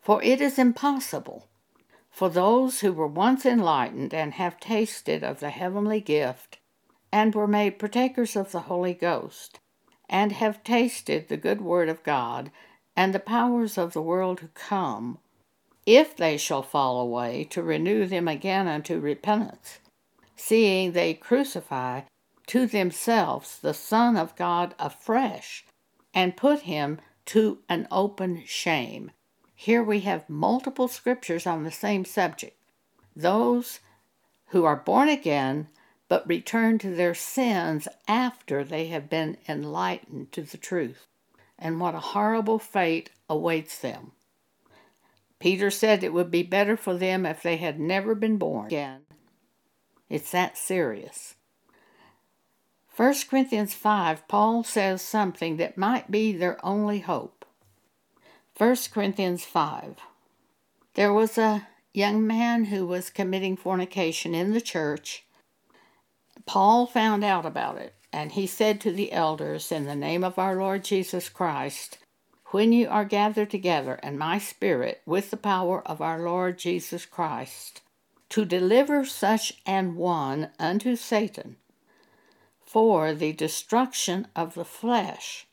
For 0.00 0.22
it 0.22 0.40
is 0.40 0.58
impossible 0.58 1.48
for 2.10 2.30
those 2.30 2.80
who 2.80 2.94
were 2.94 3.06
once 3.06 3.44
enlightened 3.44 4.14
and 4.14 4.32
have 4.32 4.58
tasted 4.58 5.22
of 5.22 5.40
the 5.40 5.50
heavenly 5.50 6.00
gift, 6.00 6.58
and 7.12 7.34
were 7.34 7.46
made 7.46 7.78
partakers 7.78 8.34
of 8.36 8.52
the 8.52 8.60
Holy 8.60 8.94
Ghost, 8.94 9.60
and 10.08 10.32
have 10.32 10.64
tasted 10.64 11.28
the 11.28 11.36
good 11.36 11.60
word 11.60 11.90
of 11.90 12.02
God 12.04 12.50
and 12.96 13.14
the 13.14 13.20
powers 13.20 13.76
of 13.76 13.92
the 13.92 14.00
world 14.00 14.38
to 14.38 14.48
come, 14.54 15.18
if 15.86 16.16
they 16.16 16.36
shall 16.36 16.62
fall 16.62 17.00
away, 17.00 17.44
to 17.50 17.62
renew 17.62 18.06
them 18.06 18.28
again 18.28 18.68
unto 18.68 18.98
repentance, 18.98 19.78
seeing 20.36 20.92
they 20.92 21.14
crucify 21.14 22.02
to 22.46 22.66
themselves 22.66 23.58
the 23.58 23.74
Son 23.74 24.16
of 24.16 24.36
God 24.36 24.74
afresh 24.78 25.64
and 26.14 26.36
put 26.36 26.60
him 26.60 27.00
to 27.26 27.58
an 27.68 27.88
open 27.90 28.42
shame. 28.46 29.10
Here 29.54 29.82
we 29.82 30.00
have 30.00 30.28
multiple 30.28 30.88
scriptures 30.88 31.46
on 31.46 31.62
the 31.62 31.70
same 31.70 32.04
subject. 32.04 32.56
Those 33.14 33.80
who 34.48 34.64
are 34.64 34.76
born 34.76 35.08
again 35.08 35.68
but 36.08 36.28
return 36.28 36.78
to 36.78 36.90
their 36.90 37.14
sins 37.14 37.88
after 38.06 38.62
they 38.62 38.88
have 38.88 39.08
been 39.08 39.38
enlightened 39.48 40.30
to 40.32 40.42
the 40.42 40.58
truth. 40.58 41.06
And 41.58 41.80
what 41.80 41.94
a 41.94 42.00
horrible 42.00 42.58
fate 42.58 43.08
awaits 43.30 43.78
them. 43.78 44.12
Peter 45.42 45.72
said 45.72 46.04
it 46.04 46.12
would 46.12 46.30
be 46.30 46.44
better 46.44 46.76
for 46.76 46.94
them 46.94 47.26
if 47.26 47.42
they 47.42 47.56
had 47.56 47.80
never 47.80 48.14
been 48.14 48.36
born 48.36 48.66
again. 48.66 49.00
It's 50.08 50.30
that 50.30 50.56
serious. 50.56 51.34
1 52.94 53.14
Corinthians 53.28 53.74
5, 53.74 54.28
Paul 54.28 54.62
says 54.62 55.02
something 55.02 55.56
that 55.56 55.76
might 55.76 56.12
be 56.12 56.30
their 56.30 56.64
only 56.64 57.00
hope. 57.00 57.44
1 58.56 58.76
Corinthians 58.92 59.44
5. 59.44 59.96
There 60.94 61.12
was 61.12 61.36
a 61.36 61.66
young 61.92 62.24
man 62.24 62.66
who 62.66 62.86
was 62.86 63.10
committing 63.10 63.56
fornication 63.56 64.36
in 64.36 64.52
the 64.52 64.60
church. 64.60 65.24
Paul 66.46 66.86
found 66.86 67.24
out 67.24 67.44
about 67.44 67.78
it, 67.78 67.96
and 68.12 68.30
he 68.30 68.46
said 68.46 68.80
to 68.82 68.92
the 68.92 69.10
elders, 69.10 69.72
In 69.72 69.86
the 69.86 69.96
name 69.96 70.22
of 70.22 70.38
our 70.38 70.54
Lord 70.54 70.84
Jesus 70.84 71.28
Christ, 71.28 71.98
when 72.52 72.70
you 72.70 72.86
are 72.86 73.06
gathered 73.06 73.50
together 73.50 73.94
in 74.02 74.18
my 74.18 74.38
spirit 74.38 75.00
with 75.06 75.30
the 75.30 75.36
power 75.38 75.82
of 75.88 76.02
our 76.02 76.20
Lord 76.20 76.58
Jesus 76.58 77.06
Christ, 77.06 77.80
to 78.28 78.44
deliver 78.44 79.06
such 79.06 79.54
an 79.64 79.96
one 79.96 80.50
unto 80.58 80.94
Satan 80.94 81.56
for 82.60 83.14
the 83.14 83.32
destruction 83.32 84.26
of 84.36 84.52
the 84.54 84.66
flesh, 84.66 85.46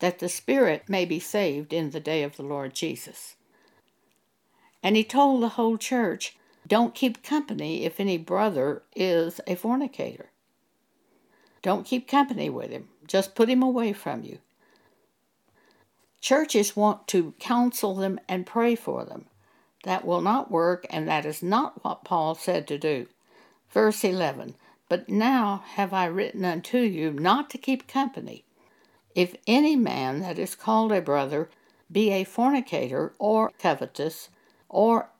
that 0.00 0.18
the 0.18 0.28
spirit 0.28 0.86
may 0.86 1.06
be 1.06 1.18
saved 1.18 1.72
in 1.72 1.90
the 1.90 2.00
day 2.00 2.22
of 2.22 2.36
the 2.36 2.42
Lord 2.42 2.74
Jesus. 2.74 3.36
And 4.82 4.96
he 4.96 5.04
told 5.04 5.42
the 5.42 5.50
whole 5.50 5.78
church, 5.78 6.36
Don't 6.66 6.94
keep 6.94 7.22
company 7.22 7.84
if 7.86 7.98
any 7.98 8.18
brother 8.18 8.82
is 8.94 9.40
a 9.46 9.54
fornicator. 9.54 10.26
Don't 11.62 11.86
keep 11.86 12.06
company 12.06 12.50
with 12.50 12.70
him. 12.70 12.88
Just 13.06 13.34
put 13.34 13.48
him 13.48 13.62
away 13.62 13.94
from 13.94 14.24
you. 14.24 14.38
Churches 16.22 16.76
want 16.76 17.08
to 17.08 17.34
counsel 17.40 17.96
them 17.96 18.20
and 18.28 18.46
pray 18.46 18.76
for 18.76 19.04
them. 19.04 19.26
That 19.82 20.04
will 20.04 20.20
not 20.20 20.52
work, 20.52 20.86
and 20.88 21.08
that 21.08 21.26
is 21.26 21.42
not 21.42 21.84
what 21.84 22.04
Paul 22.04 22.36
said 22.36 22.68
to 22.68 22.78
do. 22.78 23.08
Verse 23.70 24.04
11 24.04 24.54
But 24.88 25.08
now 25.08 25.64
have 25.70 25.92
I 25.92 26.04
written 26.04 26.44
unto 26.44 26.78
you 26.78 27.10
not 27.10 27.50
to 27.50 27.58
keep 27.58 27.88
company. 27.88 28.44
If 29.16 29.34
any 29.48 29.74
man 29.74 30.20
that 30.20 30.38
is 30.38 30.54
called 30.54 30.92
a 30.92 31.00
brother 31.00 31.50
be 31.90 32.10
a 32.12 32.22
fornicator, 32.22 33.14
or 33.18 33.50
covetous, 33.58 34.28
or 34.68 35.10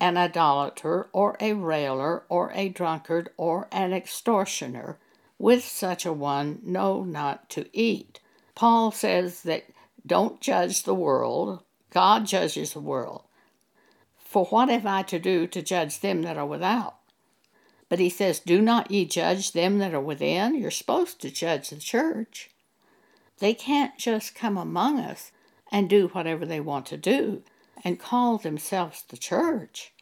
an 0.00 0.16
idolater, 0.16 1.08
or 1.12 1.36
a 1.40 1.54
railer, 1.54 2.22
or 2.28 2.52
a 2.54 2.68
drunkard, 2.68 3.30
or 3.36 3.66
an 3.72 3.92
extortioner, 3.92 4.96
with 5.40 5.64
such 5.64 6.06
a 6.06 6.12
one 6.12 6.60
know 6.62 7.02
not 7.02 7.50
to 7.50 7.66
eat. 7.76 8.20
Paul 8.54 8.92
says 8.92 9.42
that 9.42 9.64
don't 10.06 10.40
judge 10.40 10.82
the 10.82 10.94
world, 10.94 11.62
God 11.90 12.26
judges 12.26 12.72
the 12.72 12.80
world. 12.80 13.24
For 14.16 14.46
what 14.46 14.68
have 14.68 14.86
I 14.86 15.02
to 15.02 15.18
do 15.18 15.46
to 15.46 15.62
judge 15.62 16.00
them 16.00 16.22
that 16.22 16.38
are 16.38 16.46
without? 16.46 16.96
But 17.88 17.98
he 17.98 18.08
says, 18.08 18.40
Do 18.40 18.62
not 18.62 18.90
ye 18.90 19.04
judge 19.04 19.52
them 19.52 19.78
that 19.78 19.92
are 19.92 20.00
within. 20.00 20.54
You're 20.54 20.70
supposed 20.70 21.20
to 21.20 21.30
judge 21.30 21.68
the 21.68 21.76
church. 21.76 22.50
They 23.38 23.52
can't 23.52 23.98
just 23.98 24.34
come 24.34 24.56
among 24.56 24.98
us 24.98 25.32
and 25.70 25.90
do 25.90 26.08
whatever 26.08 26.46
they 26.46 26.60
want 26.60 26.86
to 26.86 26.96
do 26.96 27.42
and 27.84 28.00
call 28.00 28.38
themselves 28.38 29.04
the 29.08 29.16
church. 29.16 29.92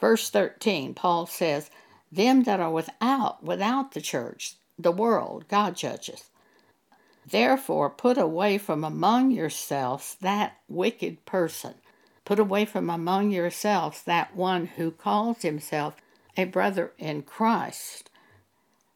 Verse 0.00 0.30
13, 0.30 0.94
Paul 0.94 1.26
says, 1.26 1.70
Them 2.10 2.42
that 2.42 2.58
are 2.58 2.72
without, 2.72 3.44
without 3.44 3.92
the 3.92 4.00
church, 4.00 4.56
the 4.76 4.90
world, 4.90 5.46
God 5.46 5.76
judges. 5.76 6.24
Therefore, 7.26 7.90
put 7.90 8.18
away 8.18 8.58
from 8.58 8.84
among 8.84 9.30
yourselves 9.30 10.16
that 10.20 10.58
wicked 10.68 11.24
person 11.24 11.74
Put 12.24 12.38
away 12.38 12.64
from 12.64 12.88
among 12.88 13.30
yourselves 13.30 14.02
that 14.04 14.36
one 14.36 14.66
who 14.66 14.90
calls 14.90 15.42
himself 15.42 15.96
a 16.36 16.44
brother 16.44 16.92
in 16.98 17.22
Christ 17.22 18.10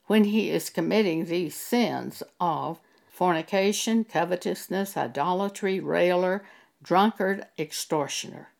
when 0.07 0.25
he 0.25 0.51
is 0.51 0.71
committing 0.71 1.25
these 1.25 1.57
sins 1.57 2.23
of 2.41 2.81
fornication, 3.09 4.05
covetousness, 4.05 4.97
idolatry, 4.97 5.81
railer, 5.81 6.45
drunkard, 6.83 7.47
extortioner. 7.59 8.51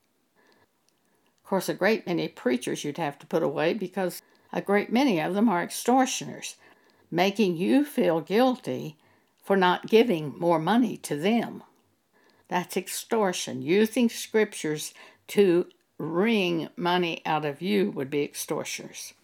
Of 1.45 1.49
course, 1.49 1.69
a 1.69 1.75
great 1.75 2.07
many 2.07 2.27
preachers 2.27 2.83
you'd 2.83 2.99
have 2.99 3.19
to 3.21 3.27
put 3.27 3.45
away 3.45 3.73
because 3.73 4.21
a 4.53 4.61
great 4.61 4.93
many 4.93 5.21
of 5.21 5.35
them 5.35 5.49
are 5.49 5.63
extortioners, 5.63 6.57
making 7.09 7.57
you 7.57 7.85
feel 7.85 8.21
guilty 8.21 8.97
for 9.47 9.57
not 9.57 9.87
giving 9.87 10.37
more 10.37 10.59
money 10.59 10.97
to 10.97 11.15
them. 11.15 11.63
That's 12.49 12.77
extortion. 12.77 13.63
Using 13.63 14.11
scriptures 14.11 14.93
to 15.29 15.69
wring 15.99 16.69
money 16.77 17.23
out 17.25 17.45
of 17.45 17.63
you 17.63 17.93
would 17.93 18.11
be 18.11 18.25
extortioners. 18.25 19.15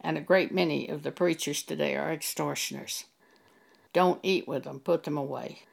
And 0.00 0.16
a 0.16 0.22
great 0.22 0.50
many 0.50 0.88
of 0.88 1.02
the 1.02 1.12
preachers 1.12 1.62
today 1.62 1.94
are 1.94 2.10
extortioners. 2.10 3.04
Don't 3.92 4.18
eat 4.22 4.48
with 4.48 4.64
them, 4.64 4.80
put 4.80 5.04
them 5.04 5.18
away. 5.18 5.64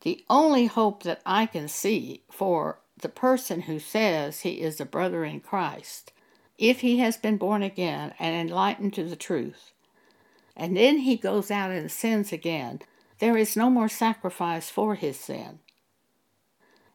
The 0.00 0.24
only 0.30 0.64
hope 0.64 1.02
that 1.02 1.20
I 1.26 1.44
can 1.44 1.68
see 1.68 2.22
for 2.30 2.78
the 2.96 3.10
person 3.10 3.62
who 3.62 3.78
says 3.78 4.40
he 4.40 4.62
is 4.62 4.80
a 4.80 4.86
brother 4.86 5.26
in 5.26 5.40
Christ, 5.40 6.10
if 6.56 6.80
he 6.80 7.00
has 7.00 7.18
been 7.18 7.36
born 7.36 7.62
again 7.62 8.14
and 8.18 8.34
enlightened 8.34 8.94
to 8.94 9.04
the 9.04 9.14
truth, 9.14 9.72
and 10.56 10.76
then 10.76 10.98
he 10.98 11.16
goes 11.16 11.50
out 11.50 11.70
and 11.70 11.90
sins 11.90 12.32
again, 12.32 12.80
there 13.18 13.36
is 13.36 13.56
no 13.56 13.70
more 13.70 13.88
sacrifice 13.88 14.68
for 14.68 14.94
his 14.94 15.18
sin. 15.18 15.60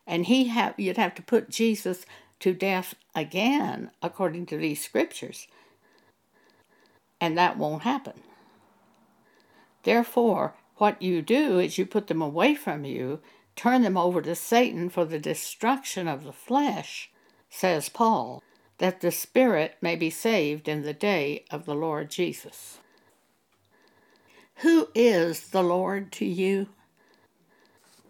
And 0.05 0.25
he 0.25 0.47
have 0.47 0.75
you'd 0.77 0.97
have 0.97 1.15
to 1.15 1.21
put 1.21 1.49
Jesus 1.49 2.05
to 2.39 2.53
death 2.53 2.95
again 3.15 3.91
according 4.01 4.45
to 4.47 4.57
these 4.57 4.83
scriptures. 4.83 5.47
And 7.19 7.37
that 7.37 7.57
won't 7.57 7.83
happen. 7.83 8.21
Therefore, 9.83 10.53
what 10.75 11.01
you 11.01 11.21
do 11.21 11.59
is 11.59 11.77
you 11.77 11.85
put 11.85 12.07
them 12.07 12.21
away 12.21 12.53
from 12.53 12.85
you, 12.85 13.19
turn 13.55 13.81
them 13.81 13.97
over 13.97 14.21
to 14.21 14.35
Satan 14.35 14.89
for 14.89 15.05
the 15.05 15.19
destruction 15.19 16.07
of 16.07 16.23
the 16.23 16.33
flesh, 16.33 17.09
says 17.49 17.89
Paul, 17.89 18.43
that 18.77 19.01
the 19.01 19.11
spirit 19.11 19.75
may 19.81 19.95
be 19.95 20.11
saved 20.11 20.67
in 20.67 20.83
the 20.83 20.93
day 20.93 21.45
of 21.49 21.65
the 21.65 21.73
Lord 21.73 22.11
Jesus. 22.11 22.79
Who 24.61 24.87
is 24.95 25.49
the 25.49 25.61
Lord 25.61 26.11
to 26.13 26.25
you? 26.25 26.69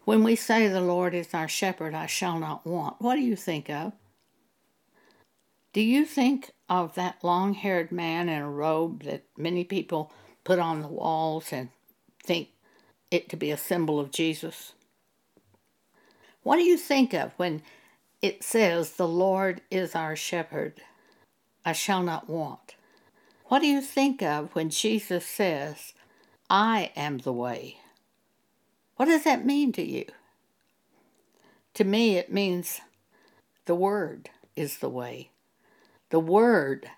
When 0.05 0.23
we 0.23 0.37
say 0.37 0.67
the 0.69 0.79
Lord 0.79 1.13
is 1.13 1.33
our 1.33 1.49
shepherd, 1.49 1.93
I 1.93 2.05
shall 2.05 2.39
not 2.39 2.65
want, 2.65 3.01
what 3.01 3.15
do 3.15 3.21
you 3.21 3.35
think 3.35 3.69
of? 3.69 3.91
Do 5.73 5.81
you 5.81 6.05
think 6.05 6.51
of 6.69 6.95
that 6.95 7.21
long 7.21 7.53
haired 7.53 7.91
man 7.91 8.29
in 8.29 8.41
a 8.41 8.49
robe 8.49 9.03
that 9.03 9.23
many 9.37 9.65
people 9.65 10.13
put 10.45 10.57
on 10.57 10.81
the 10.81 10.87
walls 10.87 11.51
and 11.51 11.69
think 12.23 12.49
it 13.11 13.27
to 13.29 13.35
be 13.35 13.51
a 13.51 13.57
symbol 13.57 13.99
of 13.99 14.11
Jesus? 14.11 14.71
What 16.43 16.55
do 16.55 16.63
you 16.63 16.77
think 16.77 17.13
of 17.13 17.33
when 17.35 17.61
it 18.21 18.41
says, 18.41 18.91
The 18.91 19.07
Lord 19.07 19.59
is 19.69 19.95
our 19.95 20.15
shepherd, 20.15 20.81
I 21.65 21.73
shall 21.73 22.03
not 22.03 22.29
want? 22.29 22.75
What 23.47 23.59
do 23.59 23.67
you 23.67 23.81
think 23.81 24.21
of 24.23 24.55
when 24.55 24.69
Jesus 24.69 25.25
says, 25.25 25.93
I 26.49 26.91
am 26.95 27.17
the 27.17 27.33
way? 27.33 27.77
What 28.95 29.05
does 29.05 29.25
that 29.25 29.45
mean 29.45 29.73
to 29.73 29.83
you? 29.83 30.05
To 31.73 31.83
me, 31.83 32.17
it 32.17 32.31
means 32.31 32.79
the 33.65 33.75
Word 33.75 34.29
is 34.55 34.77
the 34.77 34.89
way. 34.89 35.31
The 36.09 36.19
Word 36.19 36.89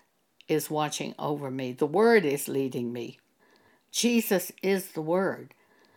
is 0.46 0.70
watching 0.70 1.14
over 1.18 1.50
me. 1.50 1.72
The 1.72 1.86
Word 1.86 2.24
is 2.24 2.48
leading 2.48 2.92
me. 2.92 3.18
Jesus 3.90 4.52
is 4.62 4.92
the 4.92 5.02
Word. 5.02 5.52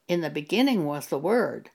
In 0.08 0.22
the 0.22 0.32
beginning 0.32 0.86
was 0.86 1.08
the 1.08 1.20
Word, 1.20 1.70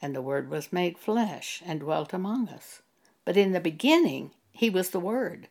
and 0.00 0.14
the 0.14 0.22
Word 0.22 0.50
was 0.50 0.72
made 0.72 0.98
flesh 0.98 1.62
and 1.64 1.80
dwelt 1.80 2.12
among 2.12 2.50
us. 2.50 2.82
But 3.24 3.38
in 3.38 3.52
the 3.52 3.60
beginning, 3.60 4.32
He 4.52 4.68
was 4.68 4.90
the 4.90 5.00
Word. 5.00 5.48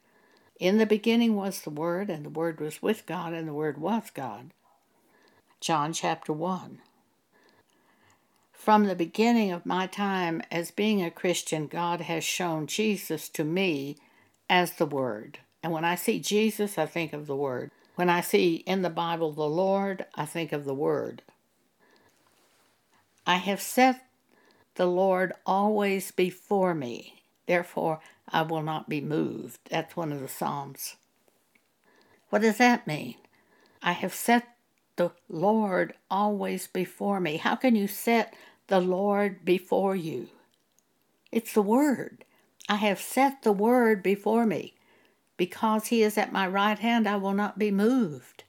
In 0.60 0.78
the 0.78 0.86
beginning 0.86 1.36
was 1.36 1.62
the 1.62 1.72
Word, 1.72 2.12
and 2.12 2.24
the 2.24 2.30
Word 2.30 2.62
was 2.62 2.82
with 2.82 3.08
God, 3.08 3.34
and 3.34 3.48
the 3.48 3.54
Word 3.54 3.80
was 3.80 4.12
God. 4.14 4.54
John 5.62 5.94
chapter 5.94 6.34
1. 6.34 6.80
From 8.52 8.86
the 8.86 8.96
beginning 8.96 9.52
of 9.52 9.64
my 9.64 9.86
time 9.86 10.42
as 10.50 10.72
being 10.72 11.04
a 11.04 11.12
Christian, 11.12 11.68
God 11.68 12.02
has 12.02 12.24
shown 12.24 12.66
Jesus 12.66 13.30
to 13.30 13.44
me 13.44 13.98
as 14.50 14.72
the 14.74 14.88
Word. 14.88 15.38
And 15.62 15.72
when 15.72 15.86
I 15.86 15.94
see 15.94 16.20
Jesus, 16.20 16.80
I 16.80 16.88
think 16.88 17.14
of 17.14 17.28
the 17.28 17.36
Word. 17.36 17.70
When 17.94 18.10
I 18.10 18.22
see 18.22 18.56
in 18.66 18.82
the 18.82 18.90
Bible 18.90 19.34
the 19.34 19.44
Lord, 19.44 20.08
I 20.16 20.26
think 20.26 20.52
of 20.52 20.66
the 20.66 20.74
Word. 20.74 21.22
I 23.28 23.36
have 23.36 23.62
set 23.62 24.08
the 24.74 24.88
Lord 24.88 25.32
always 25.46 26.10
before 26.10 26.74
me, 26.74 27.22
therefore 27.46 28.00
I 28.28 28.42
will 28.42 28.64
not 28.64 28.90
be 28.90 29.00
moved. 29.00 29.60
That's 29.70 29.96
one 29.96 30.12
of 30.12 30.22
the 30.22 30.28
Psalms. 30.28 30.96
What 32.32 32.42
does 32.42 32.58
that 32.58 32.88
mean? 32.88 33.18
I 33.84 33.92
have 33.92 34.16
set 34.16 34.48
the 34.96 35.12
Lord 35.30 35.94
always 36.10 36.68
before 36.68 37.20
me. 37.20 37.38
How 37.38 37.56
can 37.56 37.76
you 37.76 37.88
set 37.88 38.34
the 38.72 38.80
Lord 38.80 39.44
before 39.44 39.98
you. 39.98 40.30
It's 41.30 41.54
the 41.54 41.62
Word. 41.62 42.24
I 42.70 42.76
have 42.76 43.02
set 43.02 43.44
the 43.44 43.52
Word 43.52 44.02
before 44.02 44.46
me. 44.46 44.76
Because 45.36 45.88
He 45.88 46.02
is 46.04 46.18
at 46.18 46.32
my 46.32 46.48
right 46.48 46.80
hand, 46.80 47.06
I 47.06 47.18
will 47.18 47.34
not 47.34 47.60
be 47.60 47.70
moved. 47.70 48.46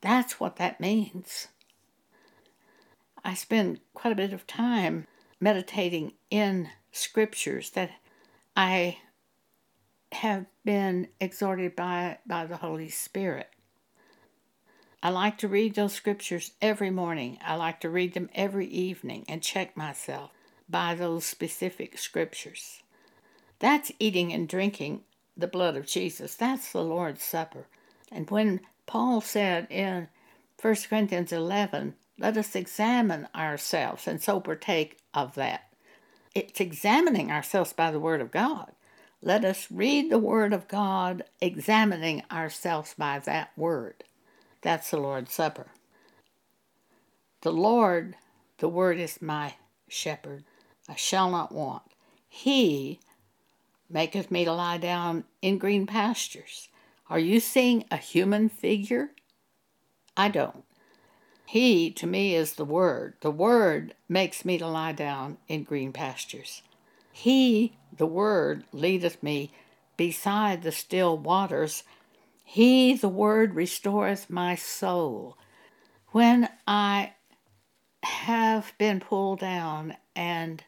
That's 0.00 0.40
what 0.40 0.56
that 0.56 0.80
means. 0.80 1.46
I 3.24 3.34
spend 3.34 3.78
quite 3.94 4.12
a 4.12 4.16
bit 4.16 4.32
of 4.32 4.48
time 4.48 5.06
meditating 5.38 6.14
in 6.28 6.68
scriptures 6.90 7.70
that 7.70 7.92
I 8.56 8.98
have 10.10 10.46
been 10.64 11.06
exhorted 11.20 11.76
by, 11.76 12.18
by 12.26 12.46
the 12.46 12.56
Holy 12.56 12.88
Spirit. 12.88 13.48
I 15.04 15.10
like 15.10 15.36
to 15.38 15.48
read 15.48 15.74
those 15.74 15.92
scriptures 15.92 16.52
every 16.62 16.90
morning. 16.90 17.38
I 17.44 17.56
like 17.56 17.80
to 17.80 17.90
read 17.90 18.14
them 18.14 18.30
every 18.36 18.68
evening 18.68 19.24
and 19.26 19.42
check 19.42 19.76
myself 19.76 20.30
by 20.68 20.94
those 20.94 21.24
specific 21.24 21.98
scriptures. 21.98 22.82
That's 23.58 23.90
eating 23.98 24.32
and 24.32 24.48
drinking 24.48 25.00
the 25.36 25.48
blood 25.48 25.76
of 25.76 25.86
Jesus. 25.86 26.36
That's 26.36 26.70
the 26.70 26.84
Lord's 26.84 27.24
Supper. 27.24 27.66
And 28.12 28.30
when 28.30 28.60
Paul 28.86 29.20
said 29.20 29.66
in 29.70 30.06
1 30.60 30.76
Corinthians 30.88 31.32
11, 31.32 31.94
let 32.20 32.36
us 32.36 32.54
examine 32.54 33.26
ourselves 33.34 34.06
and 34.06 34.22
so 34.22 34.38
partake 34.38 34.98
of 35.12 35.34
that. 35.34 35.68
It's 36.32 36.60
examining 36.60 37.32
ourselves 37.32 37.72
by 37.72 37.90
the 37.90 37.98
Word 37.98 38.20
of 38.20 38.30
God. 38.30 38.70
Let 39.20 39.44
us 39.44 39.66
read 39.68 40.10
the 40.10 40.18
Word 40.18 40.52
of 40.52 40.68
God, 40.68 41.24
examining 41.40 42.22
ourselves 42.30 42.94
by 42.96 43.18
that 43.20 43.50
Word. 43.56 44.04
That's 44.62 44.90
the 44.90 44.96
Lord's 44.96 45.32
Supper. 45.32 45.66
The 47.42 47.52
Lord, 47.52 48.16
the 48.58 48.68
Word 48.68 48.98
is 48.98 49.20
my 49.20 49.54
shepherd. 49.88 50.44
I 50.88 50.94
shall 50.94 51.30
not 51.30 51.52
want. 51.52 51.82
He 52.28 53.00
maketh 53.90 54.30
me 54.30 54.44
to 54.44 54.52
lie 54.52 54.78
down 54.78 55.24
in 55.42 55.58
green 55.58 55.86
pastures. 55.86 56.68
Are 57.10 57.18
you 57.18 57.40
seeing 57.40 57.84
a 57.90 57.96
human 57.96 58.48
figure? 58.48 59.10
I 60.16 60.28
don't. 60.28 60.64
He, 61.44 61.90
to 61.90 62.06
me, 62.06 62.34
is 62.34 62.54
the 62.54 62.64
Word. 62.64 63.14
The 63.20 63.30
Word 63.30 63.94
makes 64.08 64.44
me 64.44 64.56
to 64.58 64.66
lie 64.66 64.92
down 64.92 65.38
in 65.48 65.64
green 65.64 65.92
pastures. 65.92 66.62
He, 67.12 67.76
the 67.94 68.06
Word, 68.06 68.64
leadeth 68.72 69.22
me 69.22 69.52
beside 69.96 70.62
the 70.62 70.72
still 70.72 71.18
waters. 71.18 71.82
He, 72.52 72.92
the 72.92 73.08
Word, 73.08 73.54
restoreth 73.54 74.28
my 74.28 74.56
soul. 74.56 75.38
When 76.08 76.50
I 76.66 77.14
have 78.02 78.74
been 78.76 79.00
pulled 79.00 79.38
down 79.38 79.96
and 80.14 80.62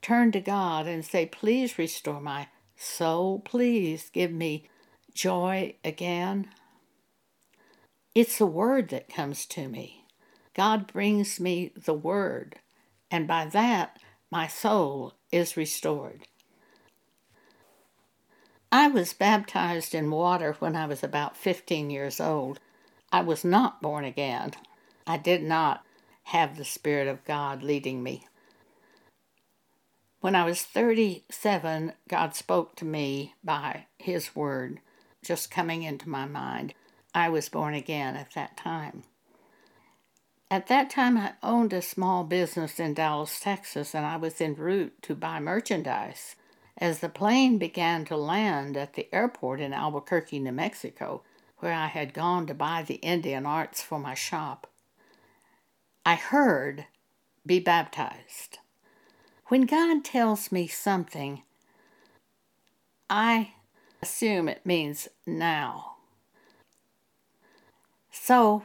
turn 0.00 0.32
to 0.32 0.40
God 0.40 0.86
and 0.86 1.04
say, 1.04 1.26
Please 1.26 1.76
restore 1.76 2.22
my 2.22 2.48
soul, 2.76 3.40
please 3.40 4.08
give 4.10 4.32
me 4.32 4.70
joy 5.12 5.74
again. 5.84 6.48
It's 8.14 8.38
the 8.38 8.46
Word 8.46 8.88
that 8.88 9.12
comes 9.12 9.44
to 9.48 9.68
me. 9.68 10.06
God 10.54 10.90
brings 10.90 11.38
me 11.38 11.72
the 11.76 11.92
Word, 11.92 12.56
and 13.10 13.28
by 13.28 13.44
that 13.44 13.98
my 14.30 14.46
soul 14.46 15.12
is 15.30 15.58
restored. 15.58 16.26
I 18.72 18.88
was 18.88 19.12
baptized 19.12 19.94
in 19.94 20.10
water 20.10 20.56
when 20.58 20.74
I 20.74 20.86
was 20.86 21.04
about 21.04 21.36
15 21.36 21.88
years 21.90 22.20
old. 22.20 22.58
I 23.12 23.20
was 23.20 23.44
not 23.44 23.80
born 23.80 24.04
again. 24.04 24.52
I 25.06 25.16
did 25.18 25.42
not 25.42 25.84
have 26.24 26.56
the 26.56 26.64
Spirit 26.64 27.06
of 27.06 27.24
God 27.24 27.62
leading 27.62 28.02
me. 28.02 28.26
When 30.20 30.34
I 30.34 30.44
was 30.44 30.62
37, 30.62 31.92
God 32.08 32.34
spoke 32.34 32.74
to 32.76 32.84
me 32.84 33.34
by 33.44 33.86
His 33.98 34.34
Word, 34.34 34.80
just 35.24 35.50
coming 35.50 35.84
into 35.84 36.08
my 36.08 36.24
mind. 36.24 36.74
I 37.14 37.28
was 37.28 37.48
born 37.48 37.74
again 37.74 38.16
at 38.16 38.32
that 38.34 38.56
time. 38.56 39.04
At 40.50 40.66
that 40.66 40.90
time, 40.90 41.16
I 41.16 41.34
owned 41.42 41.72
a 41.72 41.82
small 41.82 42.24
business 42.24 42.80
in 42.80 42.94
Dallas, 42.94 43.38
Texas, 43.38 43.94
and 43.94 44.04
I 44.04 44.16
was 44.16 44.40
en 44.40 44.54
route 44.54 45.00
to 45.02 45.14
buy 45.14 45.38
merchandise. 45.38 46.34
As 46.78 46.98
the 47.00 47.08
plane 47.08 47.56
began 47.58 48.04
to 48.06 48.16
land 48.16 48.76
at 48.76 48.94
the 48.94 49.08
airport 49.12 49.60
in 49.60 49.72
Albuquerque, 49.72 50.38
New 50.38 50.52
Mexico, 50.52 51.22
where 51.58 51.72
I 51.72 51.86
had 51.86 52.12
gone 52.12 52.46
to 52.46 52.54
buy 52.54 52.82
the 52.82 52.96
Indian 52.96 53.46
arts 53.46 53.80
for 53.80 53.98
my 53.98 54.14
shop, 54.14 54.66
I 56.04 56.16
heard, 56.16 56.86
Be 57.46 57.60
baptized. 57.60 58.58
When 59.46 59.62
God 59.62 60.04
tells 60.04 60.50
me 60.52 60.66
something, 60.66 61.42
I 63.08 63.52
assume 64.02 64.48
it 64.48 64.66
means 64.66 65.08
now. 65.24 65.96
So 68.10 68.64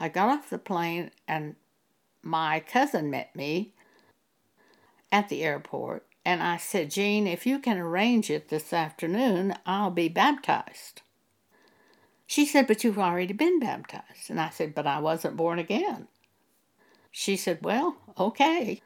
I 0.00 0.08
got 0.08 0.30
off 0.30 0.50
the 0.50 0.58
plane 0.58 1.10
and 1.28 1.56
my 2.22 2.60
cousin 2.60 3.10
met 3.10 3.36
me 3.36 3.74
at 5.12 5.28
the 5.28 5.42
airport. 5.42 6.06
And 6.24 6.42
I 6.42 6.56
said, 6.56 6.90
Jean, 6.90 7.26
if 7.26 7.46
you 7.46 7.58
can 7.58 7.78
arrange 7.78 8.30
it 8.30 8.48
this 8.48 8.72
afternoon, 8.72 9.54
I'll 9.66 9.90
be 9.90 10.08
baptized. 10.08 11.02
She 12.26 12.46
said, 12.46 12.66
But 12.66 12.82
you've 12.82 12.98
already 12.98 13.34
been 13.34 13.60
baptized. 13.60 14.30
And 14.30 14.40
I 14.40 14.50
said, 14.50 14.74
But 14.74 14.86
I 14.86 15.00
wasn't 15.00 15.36
born 15.36 15.58
again. 15.58 16.08
She 17.10 17.36
said, 17.36 17.58
Well, 17.62 17.96
okay. 18.18 18.80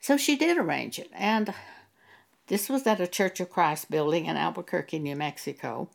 So 0.00 0.16
she 0.16 0.36
did 0.36 0.58
arrange 0.58 0.98
it. 0.98 1.10
And 1.14 1.54
this 2.48 2.68
was 2.68 2.86
at 2.86 3.00
a 3.00 3.06
Church 3.06 3.40
of 3.40 3.50
Christ 3.50 3.90
building 3.90 4.26
in 4.26 4.36
Albuquerque, 4.36 4.98
New 4.98 5.16
Mexico. 5.16 5.88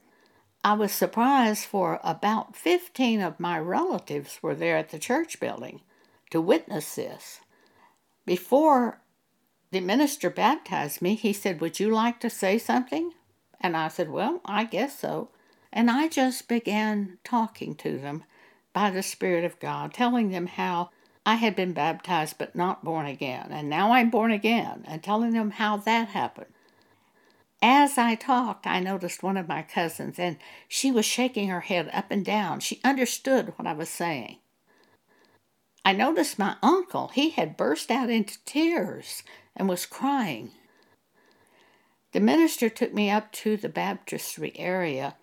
I 0.63 0.73
was 0.73 0.91
surprised 0.91 1.65
for 1.65 1.99
about 2.03 2.55
15 2.55 3.21
of 3.21 3.39
my 3.39 3.57
relatives 3.59 4.39
were 4.41 4.55
there 4.55 4.77
at 4.77 4.89
the 4.89 4.99
church 4.99 5.39
building 5.39 5.81
to 6.29 6.39
witness 6.39 6.95
this. 6.95 7.41
Before 8.25 9.01
the 9.71 9.79
minister 9.79 10.29
baptized 10.29 11.01
me, 11.01 11.15
he 11.15 11.33
said, 11.33 11.61
Would 11.61 11.79
you 11.79 11.89
like 11.89 12.19
to 12.19 12.29
say 12.29 12.57
something? 12.57 13.13
And 13.59 13.77
I 13.77 13.87
said, 13.87 14.09
Well, 14.09 14.41
I 14.45 14.65
guess 14.65 14.99
so. 14.99 15.29
And 15.71 15.89
I 15.89 16.07
just 16.09 16.47
began 16.47 17.17
talking 17.23 17.75
to 17.75 17.97
them 17.97 18.25
by 18.73 18.89
the 18.89 19.03
Spirit 19.03 19.45
of 19.45 19.59
God, 19.59 19.93
telling 19.93 20.29
them 20.29 20.47
how 20.47 20.89
I 21.25 21.35
had 21.35 21.55
been 21.55 21.71
baptized 21.73 22.37
but 22.37 22.55
not 22.55 22.83
born 22.83 23.05
again, 23.05 23.47
and 23.51 23.69
now 23.69 23.93
I'm 23.93 24.09
born 24.09 24.31
again, 24.31 24.83
and 24.87 25.03
telling 25.03 25.31
them 25.31 25.51
how 25.51 25.77
that 25.77 26.09
happened. 26.09 26.53
As 27.61 27.97
I 27.97 28.15
talked, 28.15 28.65
I 28.65 28.79
noticed 28.79 29.21
one 29.21 29.37
of 29.37 29.47
my 29.47 29.61
cousins, 29.61 30.17
and 30.17 30.37
she 30.67 30.91
was 30.91 31.05
shaking 31.05 31.49
her 31.49 31.59
head 31.61 31.89
up 31.93 32.09
and 32.09 32.25
down. 32.25 32.59
She 32.59 32.81
understood 32.83 33.53
what 33.55 33.67
I 33.67 33.73
was 33.73 33.89
saying. 33.89 34.37
I 35.85 35.93
noticed 35.93 36.39
my 36.39 36.55
uncle. 36.63 37.09
He 37.09 37.29
had 37.29 37.57
burst 37.57 37.91
out 37.91 38.09
into 38.09 38.43
tears 38.45 39.23
and 39.55 39.67
was 39.67 39.85
crying. 39.85 40.51
The 42.13 42.19
minister 42.19 42.69
took 42.69 42.93
me 42.93 43.09
up 43.09 43.31
to 43.33 43.55
the 43.55 43.69
baptistry 43.69 44.51
area, 44.57 45.15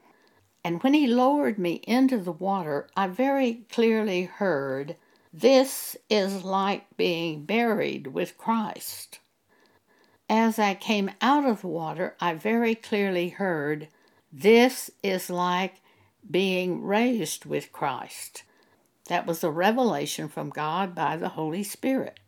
and 0.65 0.83
when 0.83 0.95
he 0.95 1.07
lowered 1.07 1.59
me 1.59 1.75
into 1.87 2.19
the 2.19 2.33
water, 2.33 2.89
I 2.97 3.09
very 3.09 3.65
clearly 3.71 4.25
heard, 4.25 4.97
This 5.33 5.97
is 6.09 6.45
like 6.45 6.87
being 6.97 7.45
buried 7.45 8.09
with 8.09 8.39
Christ. 8.39 9.19
As 10.31 10.59
I 10.59 10.75
came 10.75 11.11
out 11.21 11.47
of 11.47 11.63
the 11.63 11.69
water, 11.69 12.17
I 12.21 12.35
very 12.35 12.75
clearly 12.75 13.31
heard, 13.31 13.89
This 14.33 14.91
is 15.03 15.31
like 15.31 15.77
being 16.31 16.83
raised 16.83 17.45
with 17.45 17.73
Christ. 17.73 18.43
That 19.09 19.27
was 19.27 19.43
a 19.43 19.51
revelation 19.51 20.29
from 20.29 20.51
God 20.51 20.95
by 20.95 21.17
the 21.17 21.31
Holy 21.31 21.63
Spirit. 21.63 22.21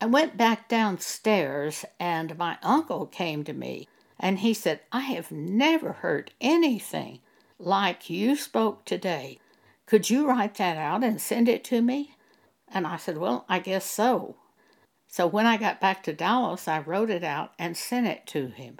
I 0.00 0.06
went 0.06 0.36
back 0.36 0.68
downstairs, 0.68 1.84
and 1.98 2.38
my 2.38 2.58
uncle 2.62 3.06
came 3.06 3.42
to 3.44 3.52
me, 3.52 3.88
and 4.18 4.38
he 4.38 4.54
said, 4.54 4.80
I 4.92 5.00
have 5.00 5.32
never 5.32 5.92
heard 5.92 6.30
anything 6.40 7.20
like 7.58 8.08
you 8.08 8.36
spoke 8.36 8.84
today. 8.84 9.40
Could 9.86 10.08
you 10.08 10.28
write 10.28 10.54
that 10.56 10.76
out 10.76 11.02
and 11.02 11.20
send 11.20 11.48
it 11.48 11.64
to 11.64 11.82
me? 11.82 12.14
And 12.68 12.86
I 12.86 12.96
said, 12.96 13.18
Well, 13.18 13.44
I 13.48 13.58
guess 13.58 13.84
so. 13.84 14.36
So 15.08 15.26
when 15.26 15.46
I 15.46 15.56
got 15.56 15.80
back 15.80 16.02
to 16.04 16.12
Dallas, 16.12 16.68
I 16.68 16.80
wrote 16.80 17.10
it 17.10 17.24
out 17.24 17.52
and 17.58 17.76
sent 17.76 18.06
it 18.06 18.26
to 18.28 18.48
him. 18.48 18.78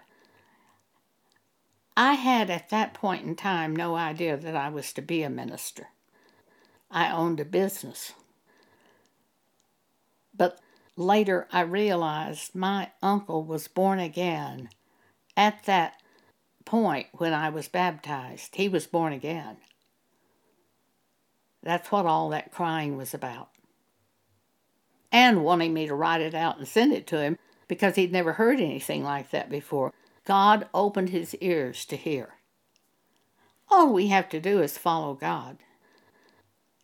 I 1.96 2.12
had 2.12 2.48
at 2.50 2.68
that 2.68 2.94
point 2.94 3.24
in 3.24 3.34
time 3.34 3.74
no 3.74 3.96
idea 3.96 4.36
that 4.36 4.54
I 4.54 4.68
was 4.68 4.92
to 4.92 5.02
be 5.02 5.22
a 5.22 5.30
minister. 5.30 5.88
I 6.90 7.10
owned 7.10 7.40
a 7.40 7.44
business. 7.44 8.12
But 10.36 10.60
later 10.98 11.46
I 11.52 11.60
realized 11.60 12.54
my 12.54 12.90
uncle 13.02 13.44
was 13.44 13.68
born 13.68 14.00
again 14.00 14.68
at 15.36 15.64
that 15.64 16.02
point 16.64 17.06
when 17.12 17.32
I 17.32 17.48
was 17.48 17.68
baptized. 17.68 18.56
He 18.56 18.68
was 18.68 18.86
born 18.86 19.12
again. 19.12 19.58
That's 21.62 21.90
what 21.90 22.06
all 22.06 22.28
that 22.30 22.52
crying 22.52 22.96
was 22.96 23.14
about 23.14 23.50
and 25.10 25.44
wanting 25.44 25.72
me 25.72 25.86
to 25.86 25.94
write 25.94 26.20
it 26.20 26.34
out 26.34 26.58
and 26.58 26.68
send 26.68 26.92
it 26.92 27.06
to 27.08 27.20
him 27.20 27.38
because 27.66 27.96
he'd 27.96 28.12
never 28.12 28.34
heard 28.34 28.60
anything 28.60 29.02
like 29.04 29.30
that 29.30 29.50
before. 29.50 29.92
God 30.24 30.68
opened 30.74 31.10
his 31.10 31.34
ears 31.36 31.84
to 31.86 31.96
hear. 31.96 32.34
All 33.70 33.92
we 33.92 34.08
have 34.08 34.28
to 34.30 34.40
do 34.40 34.60
is 34.60 34.78
follow 34.78 35.14
God, 35.14 35.58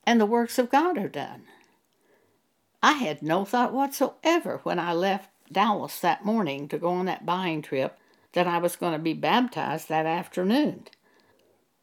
and 0.04 0.20
the 0.20 0.26
works 0.26 0.58
of 0.58 0.70
God 0.70 0.98
are 0.98 1.08
done. 1.08 1.44
I 2.84 2.92
had 2.92 3.22
no 3.22 3.46
thought 3.46 3.72
whatsoever 3.72 4.60
when 4.62 4.78
I 4.78 4.92
left 4.92 5.30
Dallas 5.50 6.00
that 6.00 6.22
morning 6.22 6.68
to 6.68 6.76
go 6.76 6.90
on 6.90 7.06
that 7.06 7.24
buying 7.24 7.62
trip 7.62 7.98
that 8.34 8.46
I 8.46 8.58
was 8.58 8.76
going 8.76 8.92
to 8.92 8.98
be 8.98 9.14
baptized 9.14 9.88
that 9.88 10.04
afternoon 10.04 10.88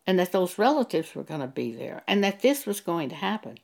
and 0.05 0.19
that 0.19 0.31
those 0.31 0.59
relatives 0.59 1.15
were 1.15 1.23
going 1.23 1.39
to 1.39 1.47
be 1.47 1.71
there 1.71 2.03
and 2.07 2.23
that 2.23 2.43
this 2.43 2.67
was 2.67 2.81
going 2.81 3.09
to 3.09 3.15
happen. 3.15 3.57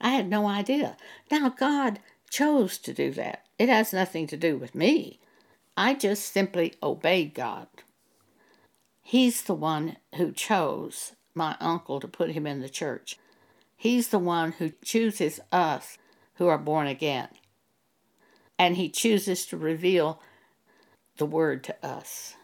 I 0.00 0.08
had 0.08 0.30
no 0.30 0.46
idea. 0.46 0.96
Now, 1.30 1.50
God 1.50 2.00
chose 2.30 2.78
to 2.78 2.94
do 2.94 3.10
that. 3.10 3.44
It 3.58 3.68
has 3.68 3.92
nothing 3.92 4.26
to 4.28 4.36
do 4.38 4.56
with 4.56 4.74
me. 4.74 5.20
I 5.76 5.92
just 5.92 6.32
simply 6.32 6.72
obeyed 6.82 7.34
God. 7.34 7.66
He's 9.02 9.42
the 9.42 9.52
one 9.52 9.98
who 10.14 10.32
chose 10.32 11.12
my 11.34 11.54
uncle 11.60 12.00
to 12.00 12.08
put 12.08 12.30
him 12.30 12.46
in 12.46 12.62
the 12.62 12.70
church. 12.70 13.18
He's 13.76 14.08
the 14.08 14.18
one 14.18 14.52
who 14.52 14.72
chooses 14.82 15.38
us 15.52 15.98
who 16.36 16.46
are 16.46 16.58
born 16.58 16.86
again. 16.86 17.28
And 18.58 18.76
he 18.76 18.88
chooses 18.88 19.46
to 19.46 19.56
reveal 19.56 20.20
the 21.18 21.26
word 21.26 21.64
to 21.64 21.86
us. 21.86 22.34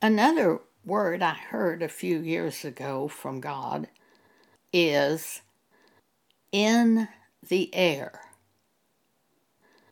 Another 0.00 0.60
word 0.84 1.22
I 1.22 1.34
heard 1.34 1.82
a 1.82 1.88
few 1.88 2.18
years 2.20 2.64
ago 2.64 3.08
from 3.08 3.40
God 3.40 3.88
is 4.72 5.42
in 6.52 7.08
the 7.46 7.74
air. 7.74 8.20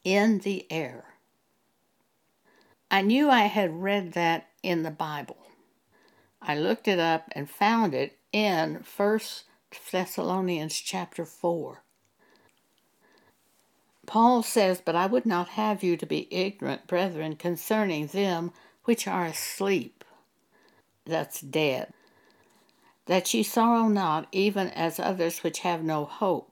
In 0.04 0.40
the 0.40 0.70
air. 0.70 1.04
I 2.90 3.02
knew 3.02 3.28
I 3.30 3.42
had 3.42 3.82
read 3.82 4.12
that 4.12 4.48
in 4.62 4.82
the 4.82 4.90
Bible. 4.90 5.38
I 6.40 6.56
looked 6.56 6.86
it 6.86 6.98
up 6.98 7.28
and 7.32 7.48
found 7.48 7.94
it 7.94 8.18
in 8.32 8.82
First 8.82 9.44
Thessalonians 9.90 10.74
chapter 10.74 11.24
4. 11.24 11.82
Paul 14.06 14.42
says, 14.42 14.82
But 14.84 14.96
I 14.96 15.06
would 15.06 15.26
not 15.26 15.48
have 15.50 15.82
you 15.82 15.96
to 15.96 16.06
be 16.06 16.28
ignorant, 16.30 16.86
brethren, 16.86 17.36
concerning 17.36 18.06
them 18.08 18.52
which 18.84 19.06
are 19.06 19.24
asleep. 19.24 20.04
That's 21.06 21.40
dead. 21.40 21.92
That 23.06 23.32
ye 23.34 23.42
sorrow 23.42 23.88
not, 23.88 24.28
even 24.32 24.68
as 24.68 24.98
others 24.98 25.42
which 25.42 25.60
have 25.60 25.82
no 25.82 26.04
hope. 26.04 26.50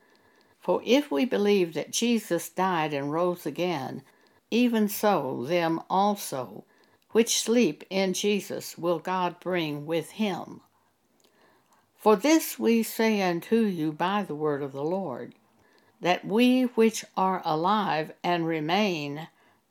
For 0.61 0.80
if 0.85 1.11
we 1.11 1.24
believe 1.24 1.74
that 1.74 1.92
Jesus 1.92 2.48
died 2.48 2.92
and 2.92 3.12
rose 3.12 3.46
again, 3.46 4.02
even 4.50 4.88
so 4.88 5.44
them 5.44 5.80
also 5.88 6.64
which 7.11 7.40
sleep 7.40 7.85
in 7.90 8.14
Jesus 8.14 8.78
will 8.78 8.98
God 8.98 9.40
bring 9.40 9.87
with 9.87 10.12
him. 10.12 10.61
For 12.02 12.16
this 12.16 12.58
we 12.58 12.82
say 12.82 13.22
unto 13.22 13.60
you 13.60 13.92
by 13.92 14.24
the 14.24 14.34
word 14.34 14.60
of 14.60 14.72
the 14.72 14.82
Lord, 14.82 15.36
that 16.00 16.24
we 16.24 16.62
which 16.62 17.04
are 17.16 17.40
alive 17.44 18.10
and 18.24 18.44
remain 18.44 19.28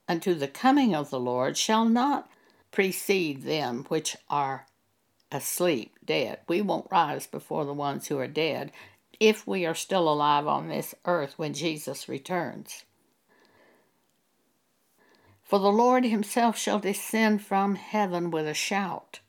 unto 0.08 0.34
the 0.34 0.48
coming 0.48 0.96
of 0.96 1.10
the 1.10 1.20
Lord 1.20 1.58
shall 1.58 1.84
not 1.84 2.30
precede 2.72 3.44
them 3.44 3.84
which 3.90 4.16
are 4.30 4.66
asleep, 5.30 5.94
dead. 6.06 6.40
We 6.48 6.62
won't 6.62 6.88
rise 6.90 7.28
before 7.28 7.66
the 7.66 7.74
ones 7.74 8.08
who 8.08 8.18
are 8.18 8.28
dead 8.30 8.72
if 9.20 9.46
we 9.46 9.66
are 9.66 9.76
still 9.76 10.08
alive 10.08 10.48
on 10.48 10.70
this 10.70 10.96
earth 11.04 11.34
when 11.36 11.54
Jesus 11.54 12.08
returns. 12.08 12.86
For 15.44 15.60
the 15.60 15.70
Lord 15.70 16.06
himself 16.06 16.58
shall 16.58 16.80
descend 16.80 17.42
from 17.42 17.76
heaven 17.76 18.32
with 18.32 18.48
a 18.48 18.54
shout 18.54 19.20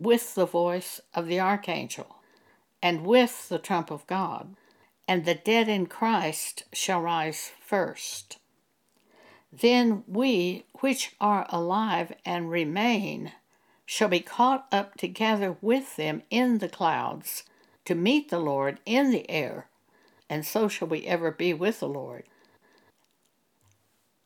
with 0.00 0.34
the 0.34 0.46
voice 0.46 1.00
of 1.14 1.26
the 1.26 1.40
archangel, 1.40 2.16
and 2.82 3.04
with 3.04 3.48
the 3.48 3.58
trump 3.58 3.90
of 3.90 4.06
God, 4.06 4.56
and 5.06 5.24
the 5.24 5.34
dead 5.34 5.68
in 5.68 5.86
Christ 5.86 6.64
shall 6.72 7.00
rise 7.00 7.52
first. 7.60 8.38
Then 9.52 10.04
we 10.06 10.64
which 10.80 11.16
are 11.20 11.46
alive 11.48 12.12
and 12.24 12.50
remain 12.50 13.32
shall 13.86 14.08
be 14.08 14.20
caught 14.20 14.66
up 14.70 14.96
together 14.96 15.56
with 15.62 15.96
them 15.96 16.22
in 16.30 16.58
the 16.58 16.68
clouds 16.68 17.44
to 17.86 17.94
meet 17.94 18.28
the 18.28 18.38
Lord 18.38 18.80
in 18.84 19.10
the 19.10 19.28
air, 19.30 19.68
and 20.28 20.44
so 20.44 20.68
shall 20.68 20.88
we 20.88 21.06
ever 21.06 21.30
be 21.30 21.54
with 21.54 21.80
the 21.80 21.88
Lord. 21.88 22.24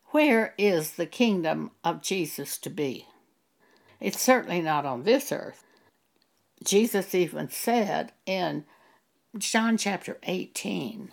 Where 0.07 0.53
is 0.59 0.93
the 0.93 1.07
kingdom 1.07 1.71
of 1.85 2.03
Jesus 2.03 2.59
to 2.59 2.69
be? 2.71 3.07
It's 4.03 4.21
certainly 4.21 4.61
not 4.61 4.85
on 4.85 5.05
this 5.05 5.31
earth. 5.31 5.63
Jesus 6.65 7.15
even 7.15 7.49
said 7.49 8.11
in 8.27 8.65
John 9.39 9.77
chapter 9.77 10.19
18, 10.25 11.13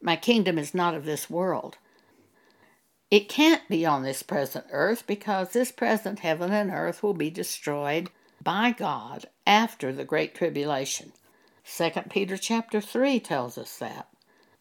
My 0.00 0.14
kingdom 0.14 0.58
is 0.58 0.74
not 0.74 0.94
of 0.94 1.04
this 1.04 1.28
world. 1.28 1.76
It 3.10 3.28
can't 3.28 3.68
be 3.68 3.84
on 3.84 4.04
this 4.04 4.22
present 4.22 4.66
earth 4.70 5.08
because 5.08 5.50
this 5.50 5.72
present 5.72 6.20
heaven 6.20 6.52
and 6.52 6.70
earth 6.70 7.02
will 7.02 7.14
be 7.14 7.30
destroyed 7.30 8.10
by 8.40 8.70
God 8.70 9.26
after 9.44 9.92
the 9.92 10.04
great 10.04 10.36
tribulation. 10.36 11.12
2 11.64 11.90
Peter 12.10 12.36
chapter 12.36 12.80
3 12.80 13.18
tells 13.18 13.58
us 13.58 13.76
that. 13.78 14.06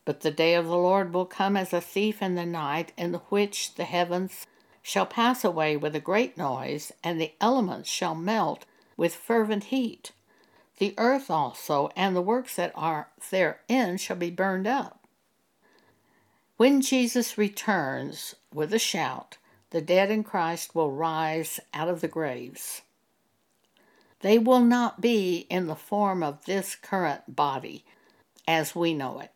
But 0.05 0.21
the 0.21 0.31
day 0.31 0.55
of 0.55 0.65
the 0.65 0.77
Lord 0.77 1.13
will 1.13 1.27
come 1.27 1.55
as 1.55 1.71
a 1.71 1.81
thief 1.81 2.19
in 2.19 2.33
the 2.33 2.47
night, 2.47 2.93
in 2.97 3.13
which 3.29 3.75
the 3.75 3.85
heavens 3.85 4.47
shall 4.81 5.05
pass 5.05 5.43
away 5.43 5.77
with 5.77 5.95
a 5.95 5.99
great 5.99 6.37
noise, 6.37 6.91
and 7.03 7.19
the 7.19 7.33
elements 7.41 7.89
shall 7.89 8.15
melt 8.15 8.65
with 8.97 9.15
fervent 9.15 9.65
heat. 9.65 10.11
The 10.77 10.93
earth 10.97 11.29
also 11.29 11.91
and 11.95 12.15
the 12.15 12.21
works 12.21 12.55
that 12.55 12.71
are 12.75 13.09
therein 13.29 13.97
shall 13.97 14.15
be 14.15 14.31
burned 14.31 14.67
up. 14.67 14.99
When 16.57 16.81
Jesus 16.81 17.37
returns 17.37 18.35
with 18.53 18.73
a 18.73 18.79
shout, 18.79 19.37
the 19.69 19.81
dead 19.81 20.09
in 20.09 20.23
Christ 20.23 20.73
will 20.73 20.91
rise 20.91 21.59
out 21.73 21.87
of 21.87 22.01
the 22.01 22.07
graves. 22.07 22.81
They 24.21 24.37
will 24.37 24.59
not 24.59 24.99
be 24.99 25.45
in 25.49 25.67
the 25.67 25.75
form 25.75 26.23
of 26.23 26.45
this 26.45 26.75
current 26.75 27.35
body 27.35 27.85
as 28.47 28.75
we 28.75 28.93
know 28.93 29.19
it. 29.19 29.31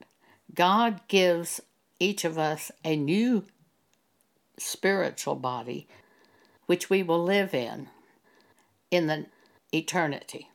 God 0.53 1.01
gives 1.08 1.62
each 1.99 2.25
of 2.25 2.38
us 2.38 2.71
a 2.84 2.95
new 2.95 3.45
spiritual 4.58 5.36
body 5.36 5.88
which 6.66 6.89
we 6.89 7.04
will 7.04 7.24
live 7.24 7.54
in 7.54 7.89
in 8.89 9.08
the 9.08 9.26
eternity. 9.74 10.50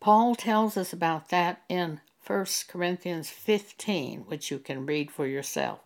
Paul 0.00 0.34
tells 0.34 0.76
us 0.76 0.92
about 0.92 1.28
that 1.28 1.62
in 1.68 2.00
1 2.26 2.46
Corinthians 2.68 3.30
15, 3.30 4.22
which 4.22 4.50
you 4.50 4.58
can 4.58 4.86
read 4.86 5.10
for 5.10 5.26
yourself. 5.26 5.80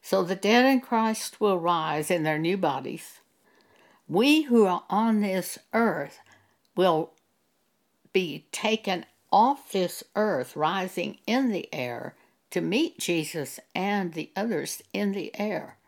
So 0.00 0.24
the 0.24 0.34
dead 0.34 0.64
in 0.64 0.80
Christ 0.80 1.40
will 1.40 1.58
rise 1.58 2.10
in 2.10 2.24
their 2.24 2.38
new 2.38 2.56
bodies. 2.56 3.20
We 4.08 4.42
who 4.42 4.66
are 4.66 4.84
on 4.90 5.20
this 5.20 5.58
earth 5.72 6.18
will 6.76 7.12
be 8.12 8.46
taken 8.50 9.06
off 9.30 9.72
this 9.72 10.02
earth, 10.16 10.56
rising 10.56 11.18
in 11.26 11.50
the 11.50 11.72
air 11.72 12.14
to 12.52 12.60
meet 12.60 12.98
Jesus 12.98 13.58
and 13.74 14.12
the 14.12 14.30
others 14.36 14.82
in 14.92 15.12
the 15.12 15.32
air. 15.40 15.78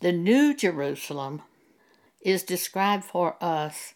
The 0.00 0.12
New 0.12 0.54
Jerusalem 0.54 1.42
is 2.20 2.42
described 2.42 3.04
for 3.04 3.36
us 3.40 3.94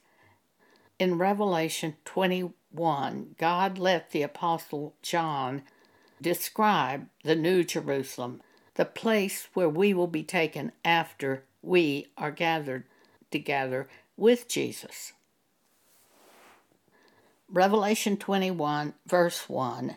in 0.98 1.18
Revelation 1.18 1.96
21. 2.04 3.34
God 3.36 3.78
let 3.78 4.12
the 4.12 4.22
Apostle 4.22 4.94
John 5.02 5.62
describe 6.22 7.08
the 7.24 7.34
New 7.34 7.64
Jerusalem, 7.64 8.40
the 8.74 8.84
place 8.84 9.48
where 9.54 9.68
we 9.68 9.92
will 9.92 10.06
be 10.06 10.22
taken 10.22 10.70
after 10.84 11.42
we 11.62 12.06
are 12.16 12.30
gathered 12.30 12.84
together 13.32 13.88
with 14.16 14.46
Jesus. 14.46 15.14
Revelation 17.48 18.16
21, 18.16 18.94
verse 19.08 19.48
1 19.48 19.96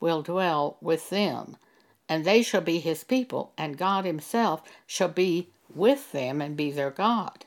will 0.00 0.22
dwell 0.22 0.76
with 0.80 1.10
them. 1.10 1.56
And 2.08 2.24
they 2.24 2.42
shall 2.42 2.60
be 2.60 2.78
his 2.78 3.02
people, 3.04 3.52
and 3.58 3.76
God 3.78 4.04
himself 4.04 4.62
shall 4.86 5.08
be 5.08 5.50
with 5.74 6.12
them 6.12 6.40
and 6.40 6.56
be 6.56 6.70
their 6.70 6.90
God. 6.90 7.46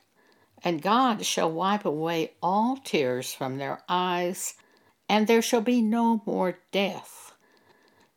And 0.64 0.82
God 0.82 1.26
shall 1.26 1.52
wipe 1.52 1.86
away 1.86 2.34
all 2.44 2.78
tears 2.78 3.34
from 3.34 3.58
their 3.58 3.82
eyes, 3.88 4.56
and 5.08 5.26
there 5.26 5.42
shall 5.42 5.62
be 5.62 5.82
no 5.82 6.22
more 6.26 6.60
death, 6.72 7.34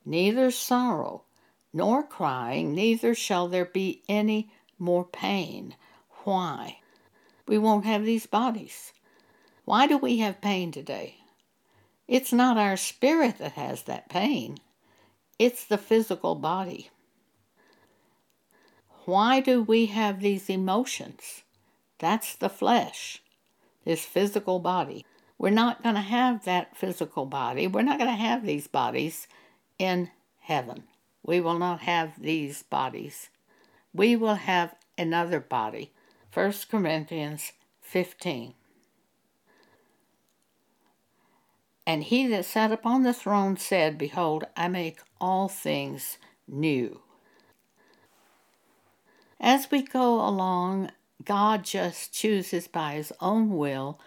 neither 0.05 0.51
sorrow, 0.51 1.23
nor 1.73 2.03
crying, 2.03 2.75
neither 2.75 3.14
shall 3.14 3.47
there 3.49 3.64
be 3.64 4.03
any 4.09 4.51
more 4.79 5.05
pain. 5.05 5.77
Why? 6.25 6.79
We 7.47 7.59
won't 7.59 7.87
have 7.87 8.05
these 8.05 8.27
bodies. 8.27 8.92
Why 9.64 9.87
do 9.87 9.97
we 9.97 10.18
have 10.18 10.40
pain 10.40 10.73
today? 10.73 11.21
It's 12.09 12.33
not 12.33 12.57
our 12.57 12.77
spirit 12.77 13.38
that 13.38 13.53
has 13.53 13.83
that 13.85 14.09
pain, 14.09 14.59
it's 15.38 15.65
the 15.65 15.79
physical 15.79 16.35
body. 16.35 16.91
Why 19.05 19.41
do 19.41 19.62
we 19.62 19.87
have 19.87 20.21
these 20.21 20.49
emotions? 20.49 21.43
That's 21.99 22.37
the 22.37 22.49
flesh, 22.49 23.23
this 23.85 24.05
physical 24.05 24.59
body. 24.61 25.05
We're 25.38 25.51
not 25.51 25.83
going 25.83 25.97
to 25.97 26.01
have 26.01 26.45
that 26.45 26.77
physical 26.77 27.27
body. 27.27 27.67
We're 27.67 27.83
not 27.83 27.99
going 27.99 28.11
to 28.11 28.17
have 28.17 28.47
these 28.47 28.69
bodies 28.69 29.27
in 29.79 30.11
heaven. 30.38 30.85
We 31.25 31.41
will 31.41 31.59
not 31.59 31.81
have 31.81 32.21
these 32.21 32.62
bodies. 32.62 33.29
We 33.93 34.15
will 34.15 34.37
have 34.37 34.75
another 34.97 35.41
body. 35.41 35.93
1 36.33 36.55
Corinthians 36.71 37.53
15. 37.81 38.55
And 41.87 42.05
he 42.05 42.27
that 42.29 42.45
sat 42.45 42.71
upon 42.71 43.03
the 43.03 43.12
throne 43.12 43.57
said, 43.57 43.99
Behold, 43.99 44.45
I 44.57 44.68
make 44.68 45.01
all 45.21 45.49
things 45.49 46.18
new. 46.47 47.01
As 49.40 49.71
we 49.71 49.83
go 49.83 50.25
along, 50.25 50.90
God 51.25 51.64
just 51.64 52.14
chooses 52.14 52.68
by 52.68 52.95
his 52.95 53.12
own 53.21 53.57
will 53.57 53.99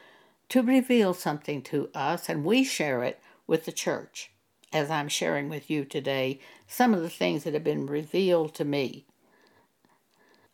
to 0.49 0.61
reveal 0.61 1.13
something 1.13 1.61
to 1.63 1.89
us, 1.93 2.29
and 2.29 2.45
we 2.45 2.63
share 2.63 3.03
it 3.03 3.19
with 3.47 3.65
the 3.65 3.71
church. 3.71 4.31
As 4.71 4.89
I'm 4.89 5.09
sharing 5.09 5.49
with 5.49 5.69
you 5.69 5.83
today, 5.83 6.39
some 6.67 6.93
of 6.93 7.01
the 7.01 7.09
things 7.09 7.43
that 7.43 7.53
have 7.53 7.63
been 7.63 7.85
revealed 7.85 8.53
to 8.55 8.65
me. 8.65 9.05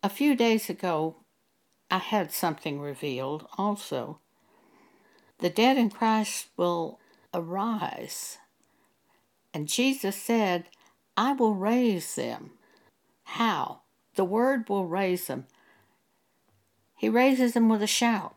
A 0.02 0.08
few 0.08 0.34
days 0.34 0.68
ago, 0.68 1.16
I 1.90 1.98
had 1.98 2.32
something 2.32 2.80
revealed 2.80 3.46
also. 3.56 4.18
The 5.38 5.50
dead 5.50 5.76
in 5.76 5.90
Christ 5.90 6.48
will 6.56 6.98
arise. 7.34 8.38
And 9.54 9.68
Jesus 9.68 10.16
said, 10.16 10.64
I 11.16 11.32
will 11.32 11.54
raise 11.54 12.14
them. 12.14 12.52
How? 13.24 13.80
The 14.14 14.24
Word 14.24 14.68
will 14.68 14.86
raise 14.86 15.26
them. 15.26 15.46
He 16.96 17.08
raises 17.08 17.54
them 17.54 17.68
with 17.68 17.82
a 17.82 17.86
shout. 17.86 18.36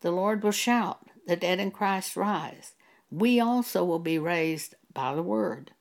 The 0.00 0.10
Lord 0.10 0.42
will 0.42 0.50
shout, 0.50 1.06
The 1.26 1.36
dead 1.36 1.60
in 1.60 1.70
Christ 1.70 2.16
rise. 2.16 2.74
We 3.10 3.40
also 3.40 3.84
will 3.84 3.98
be 3.98 4.18
raised 4.18 4.74
by 4.92 5.14
the 5.14 5.22
Word. 5.22 5.72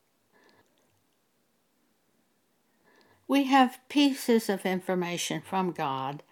We 3.27 3.43
have 3.45 3.79
pieces 3.89 4.49
of 4.49 4.65
information 4.65 5.41
from 5.41 5.71
God. 5.71 6.23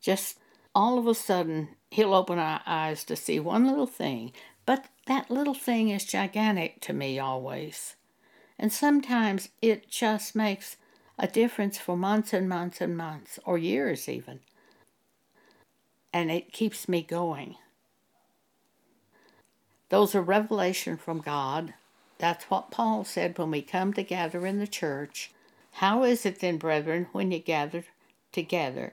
Just 0.00 0.38
all 0.74 0.98
of 0.98 1.06
a 1.06 1.14
sudden, 1.14 1.70
He'll 1.90 2.14
open 2.14 2.38
our 2.38 2.60
eyes 2.66 3.04
to 3.04 3.16
see 3.16 3.40
one 3.40 3.66
little 3.66 3.86
thing, 3.86 4.32
but 4.64 4.86
that 5.10 5.28
little 5.28 5.54
thing 5.54 5.88
is 5.88 6.04
gigantic 6.04 6.80
to 6.80 6.92
me 6.92 7.18
always. 7.18 7.96
And 8.56 8.72
sometimes 8.72 9.48
it 9.60 9.90
just 9.90 10.36
makes 10.36 10.76
a 11.18 11.26
difference 11.26 11.78
for 11.78 11.96
months 11.96 12.32
and 12.32 12.48
months 12.48 12.80
and 12.80 12.96
months, 12.96 13.36
or 13.44 13.58
years 13.58 14.08
even. 14.08 14.38
And 16.12 16.30
it 16.30 16.52
keeps 16.52 16.88
me 16.88 17.02
going. 17.02 17.56
Those 19.88 20.14
are 20.14 20.22
revelation 20.22 20.96
from 20.96 21.18
God. 21.18 21.74
That's 22.18 22.44
what 22.44 22.70
Paul 22.70 23.02
said 23.02 23.36
when 23.36 23.50
we 23.50 23.62
come 23.62 23.92
together 23.92 24.46
in 24.46 24.60
the 24.60 24.68
church. 24.68 25.32
How 25.72 26.04
is 26.04 26.24
it 26.24 26.38
then, 26.38 26.56
brethren, 26.56 27.08
when 27.10 27.32
you 27.32 27.40
gather 27.40 27.82
together? 28.30 28.92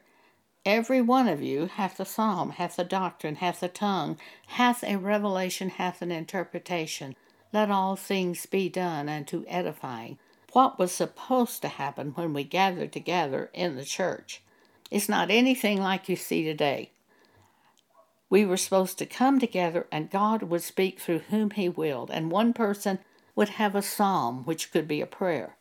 Every 0.67 0.99
one 0.99 1.29
of 1.29 1.41
you 1.41 1.67
hath 1.67 1.97
a 1.97 2.03
psalm, 2.03 2.49
hath 2.49 2.77
a 2.77 2.83
doctrine, 2.83 3.35
hath 3.35 3.63
a 3.63 3.69
tongue, 3.69 4.17
hath 4.47 4.83
a 4.83 4.97
revelation, 4.97 5.69
hath 5.69 6.01
an 6.01 6.11
interpretation. 6.11 7.15
Let 7.53 7.71
all 7.71 7.95
things 7.95 8.45
be 8.45 8.67
done 8.67 9.07
unto 9.07 9.45
edifying. 9.47 10.17
What 10.51 10.77
was 10.77 10.91
supposed 10.91 11.61
to 11.61 11.69
happen 11.69 12.11
when 12.15 12.33
we 12.33 12.43
gathered 12.43 12.91
together 12.91 13.49
in 13.53 13.77
the 13.77 13.85
church? 13.85 14.41
It's 14.91 15.07
not 15.07 15.31
anything 15.31 15.81
like 15.81 16.09
you 16.09 16.17
see 16.17 16.43
today. 16.43 16.91
We 18.29 18.45
were 18.45 18.57
supposed 18.57 18.97
to 18.97 19.05
come 19.05 19.39
together 19.39 19.87
and 19.89 20.11
God 20.11 20.43
would 20.43 20.63
speak 20.63 20.99
through 20.99 21.19
whom 21.29 21.51
He 21.51 21.69
willed, 21.69 22.11
and 22.11 22.29
one 22.29 22.51
person 22.51 22.99
would 23.37 23.49
have 23.51 23.73
a 23.73 23.81
psalm, 23.81 24.43
which 24.43 24.73
could 24.73 24.85
be 24.85 24.99
a 24.99 25.07
prayer. 25.07 25.56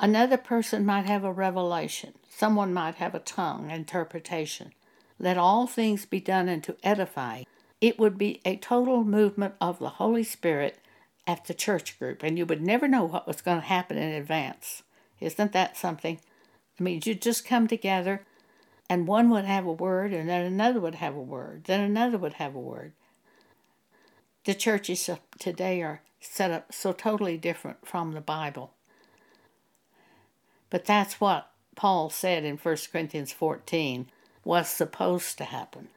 Another 0.00 0.36
person 0.36 0.86
might 0.86 1.06
have 1.06 1.24
a 1.24 1.32
revelation. 1.32 2.14
Someone 2.28 2.72
might 2.72 2.94
have 2.96 3.16
a 3.16 3.20
tongue, 3.20 3.70
interpretation. 3.70 4.72
Let 5.18 5.36
all 5.36 5.66
things 5.66 6.06
be 6.06 6.20
done 6.20 6.48
unto 6.48 6.76
edify. 6.84 7.42
It 7.80 7.98
would 7.98 8.16
be 8.16 8.40
a 8.44 8.56
total 8.56 9.02
movement 9.02 9.54
of 9.60 9.80
the 9.80 9.88
Holy 9.88 10.22
Spirit 10.22 10.78
at 11.26 11.46
the 11.46 11.54
church 11.54 11.98
group, 11.98 12.22
and 12.22 12.38
you 12.38 12.46
would 12.46 12.62
never 12.62 12.86
know 12.86 13.04
what 13.04 13.26
was 13.26 13.42
going 13.42 13.60
to 13.60 13.66
happen 13.66 13.98
in 13.98 14.12
advance. 14.12 14.84
Isn't 15.18 15.52
that 15.52 15.76
something? 15.76 16.20
I 16.78 16.82
mean, 16.82 17.00
you'd 17.04 17.20
just 17.20 17.44
come 17.44 17.66
together, 17.66 18.24
and 18.88 19.08
one 19.08 19.30
would 19.30 19.46
have 19.46 19.66
a 19.66 19.72
word, 19.72 20.12
and 20.12 20.28
then 20.28 20.44
another 20.44 20.78
would 20.78 20.96
have 20.96 21.16
a 21.16 21.20
word, 21.20 21.64
then 21.64 21.80
another 21.80 22.18
would 22.18 22.34
have 22.34 22.54
a 22.54 22.60
word. 22.60 22.92
The 24.44 24.54
churches 24.54 25.10
today 25.40 25.82
are 25.82 26.02
set 26.20 26.52
up 26.52 26.72
so 26.72 26.92
totally 26.92 27.36
different 27.36 27.86
from 27.86 28.12
the 28.12 28.20
Bible. 28.20 28.72
But 30.70 30.84
that's 30.84 31.20
what 31.20 31.50
Paul 31.76 32.10
said 32.10 32.44
in 32.44 32.56
1 32.56 32.76
Corinthians 32.90 33.32
14 33.32 34.10
was 34.44 34.68
supposed 34.68 35.38
to 35.38 35.44
happen. 35.44 35.88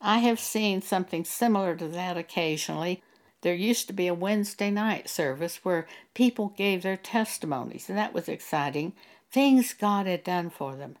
I 0.00 0.18
have 0.18 0.38
seen 0.38 0.80
something 0.80 1.24
similar 1.24 1.74
to 1.76 1.88
that 1.88 2.16
occasionally. 2.16 3.02
There 3.42 3.54
used 3.54 3.86
to 3.88 3.92
be 3.92 4.06
a 4.06 4.14
Wednesday 4.14 4.70
night 4.70 5.08
service 5.08 5.64
where 5.64 5.86
people 6.14 6.48
gave 6.56 6.82
their 6.82 6.96
testimonies, 6.96 7.88
and 7.88 7.98
that 7.98 8.12
was 8.12 8.28
exciting. 8.28 8.94
Things 9.30 9.74
God 9.74 10.06
had 10.06 10.24
done 10.24 10.50
for 10.50 10.74
them. 10.74 10.96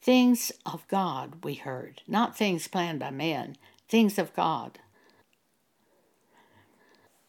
Things 0.00 0.52
of 0.64 0.86
God, 0.88 1.44
we 1.44 1.54
heard, 1.54 2.02
not 2.06 2.36
things 2.36 2.68
planned 2.68 3.00
by 3.00 3.10
men, 3.10 3.56
things 3.88 4.18
of 4.18 4.34
God. 4.34 4.78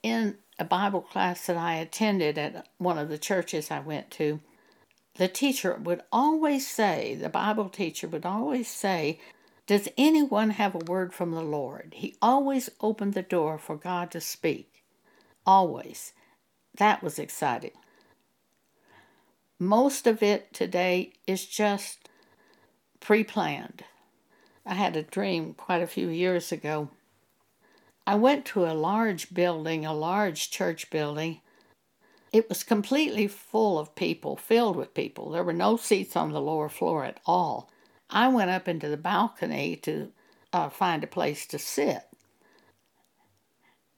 In 0.04 0.38
a 0.60 0.66
Bible 0.66 1.02
class 1.02 1.46
that 1.46 1.58
I 1.58 1.76
attended 1.76 2.38
at 2.38 2.68
one 2.78 2.98
of 2.98 3.10
the 3.10 3.18
churches 3.18 3.70
I 3.70 3.80
went 3.80 4.10
to, 4.12 4.40
the 5.16 5.28
teacher 5.28 5.76
would 5.76 6.02
always 6.12 6.68
say, 6.68 7.16
the 7.16 7.30
Bible 7.30 7.70
teacher 7.70 8.08
would 8.08 8.26
always 8.26 8.68
say, 8.68 9.20
Does 9.66 9.90
anyone 9.98 10.52
have 10.52 10.76
a 10.76 10.92
word 10.92 11.14
from 11.14 11.32
the 11.32 11.42
Lord? 11.42 11.94
He 11.98 12.16
always 12.22 12.70
opened 12.82 13.14
the 13.14 13.22
door 13.22 13.58
for 13.58 13.76
God 13.76 14.12
to 14.12 14.22
speak. 14.22 14.84
Always. 15.46 16.14
That 16.78 17.02
was 17.02 17.18
exciting. 17.18 17.72
Most 19.60 20.06
of 20.06 20.22
it 20.22 20.54
today 20.54 21.14
is 21.26 21.46
just 21.46 22.10
pre 23.00 23.24
planned. 23.24 23.84
I 24.66 24.76
had 24.76 24.96
a 24.96 25.02
dream 25.02 25.56
quite 25.56 25.82
a 25.82 25.88
few 25.88 26.10
years 26.10 26.52
ago 26.52 26.90
I 28.08 28.16
went 28.16 28.46
to 28.46 28.66
a 28.66 28.72
large 28.72 29.34
building, 29.34 29.86
a 29.86 29.94
large 29.94 30.50
church 30.50 30.90
building. 30.90 31.42
It 32.32 32.48
was 32.48 32.64
completely 32.64 33.28
full 33.28 33.78
of 33.78 33.96
people, 33.96 34.38
filled 34.38 34.78
with 34.78 34.94
people. 34.94 35.30
There 35.30 35.44
were 35.44 35.52
no 35.52 35.76
seats 35.76 36.16
on 36.16 36.32
the 36.32 36.40
lower 36.40 36.70
floor 36.70 37.04
at 37.04 37.20
all. 37.26 37.70
I 38.10 38.30
went 38.30 38.50
up 38.50 38.70
into 38.70 38.88
the 38.88 38.96
balcony 38.96 39.76
to 39.84 40.14
uh, 40.54 40.70
find 40.70 41.04
a 41.04 41.08
place 41.08 41.46
to 41.48 41.60
sit. 41.60 42.04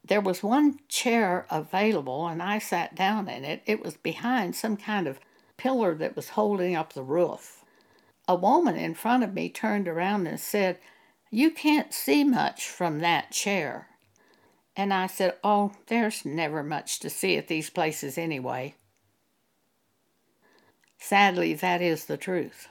There 0.03 0.21
was 0.21 0.41
one 0.41 0.79
chair 0.87 1.45
available, 1.51 2.25
and 2.27 2.41
I 2.41 2.57
sat 2.57 2.95
down 2.95 3.29
in 3.29 3.45
it. 3.45 3.61
It 3.67 3.83
was 3.83 3.95
behind 3.95 4.55
some 4.55 4.75
kind 4.75 5.05
of 5.05 5.19
pillar 5.55 5.93
that 5.93 6.15
was 6.15 6.29
holding 6.29 6.75
up 6.75 6.93
the 6.93 7.03
roof. 7.03 7.63
A 8.27 8.33
woman 8.33 8.75
in 8.75 8.95
front 8.95 9.23
of 9.23 9.35
me 9.35 9.49
turned 9.49 9.87
around 9.87 10.25
and 10.25 10.39
said, 10.39 10.79
You 11.29 11.51
can't 11.51 11.93
see 11.93 12.23
much 12.23 12.67
from 12.67 13.01
that 13.01 13.29
chair. 13.29 13.88
And 14.75 14.93
I 14.93 15.07
said, 15.07 15.35
Oh, 15.43 15.73
there's 15.87 16.25
never 16.25 16.63
much 16.63 16.99
to 16.99 17.09
see 17.09 17.37
at 17.37 17.47
these 17.47 17.69
places 17.69 18.17
anyway. 18.17 18.75
Sadly, 20.97 21.53
that 21.53 21.81
is 21.81 22.05
the 22.05 22.17
truth. 22.17 22.67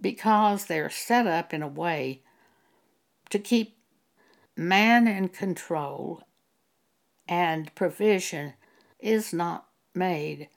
Because 0.00 0.66
they're 0.66 0.90
set 0.90 1.26
up 1.26 1.52
in 1.52 1.62
a 1.62 1.68
way 1.68 2.22
to 3.30 3.38
keep 3.38 3.76
man 4.56 5.06
in 5.06 5.28
control 5.28 6.22
and 7.28 7.74
provision 7.74 8.54
is 8.98 9.32
not 9.32 9.66
made 9.94 10.48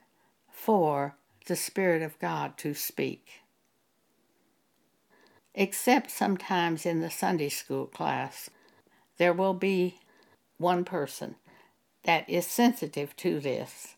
for 0.50 1.16
the 1.46 1.56
Spirit 1.56 2.02
of 2.02 2.18
God 2.18 2.56
to 2.58 2.74
speak. 2.74 3.42
Except 5.54 6.10
sometimes 6.10 6.86
in 6.86 7.00
the 7.00 7.10
Sunday 7.10 7.50
school 7.50 7.86
class, 7.86 8.48
there 9.18 9.32
will 9.32 9.54
be 9.54 9.98
one 10.58 10.84
person 10.84 11.36
that 12.04 12.28
is 12.28 12.46
sensitive 12.46 13.14
to 13.16 13.40
this 13.40 13.94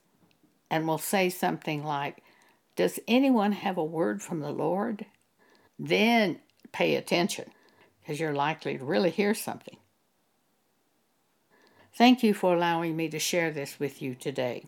and 0.71 0.87
will 0.87 0.99
say 0.99 1.31
something 1.31 1.85
like, 1.85 2.23
Does 2.77 2.99
anyone 3.07 3.53
have 3.53 3.79
a 3.79 3.85
word 3.85 4.23
from 4.23 4.41
the 4.41 4.51
Lord? 4.51 5.07
Then 5.79 6.41
pay 6.73 6.97
attention 6.97 7.51
because 8.01 8.21
you're 8.21 8.35
likely 8.35 8.79
to 8.79 8.85
really 8.85 9.11
hear 9.11 9.35
something. 9.35 9.77
Thank 11.97 12.23
you 12.23 12.35
for 12.35 12.55
allowing 12.55 12.97
me 12.97 13.09
to 13.09 13.19
share 13.19 13.53
this 13.53 13.79
with 13.79 14.03
you 14.03 14.15
today. 14.15 14.65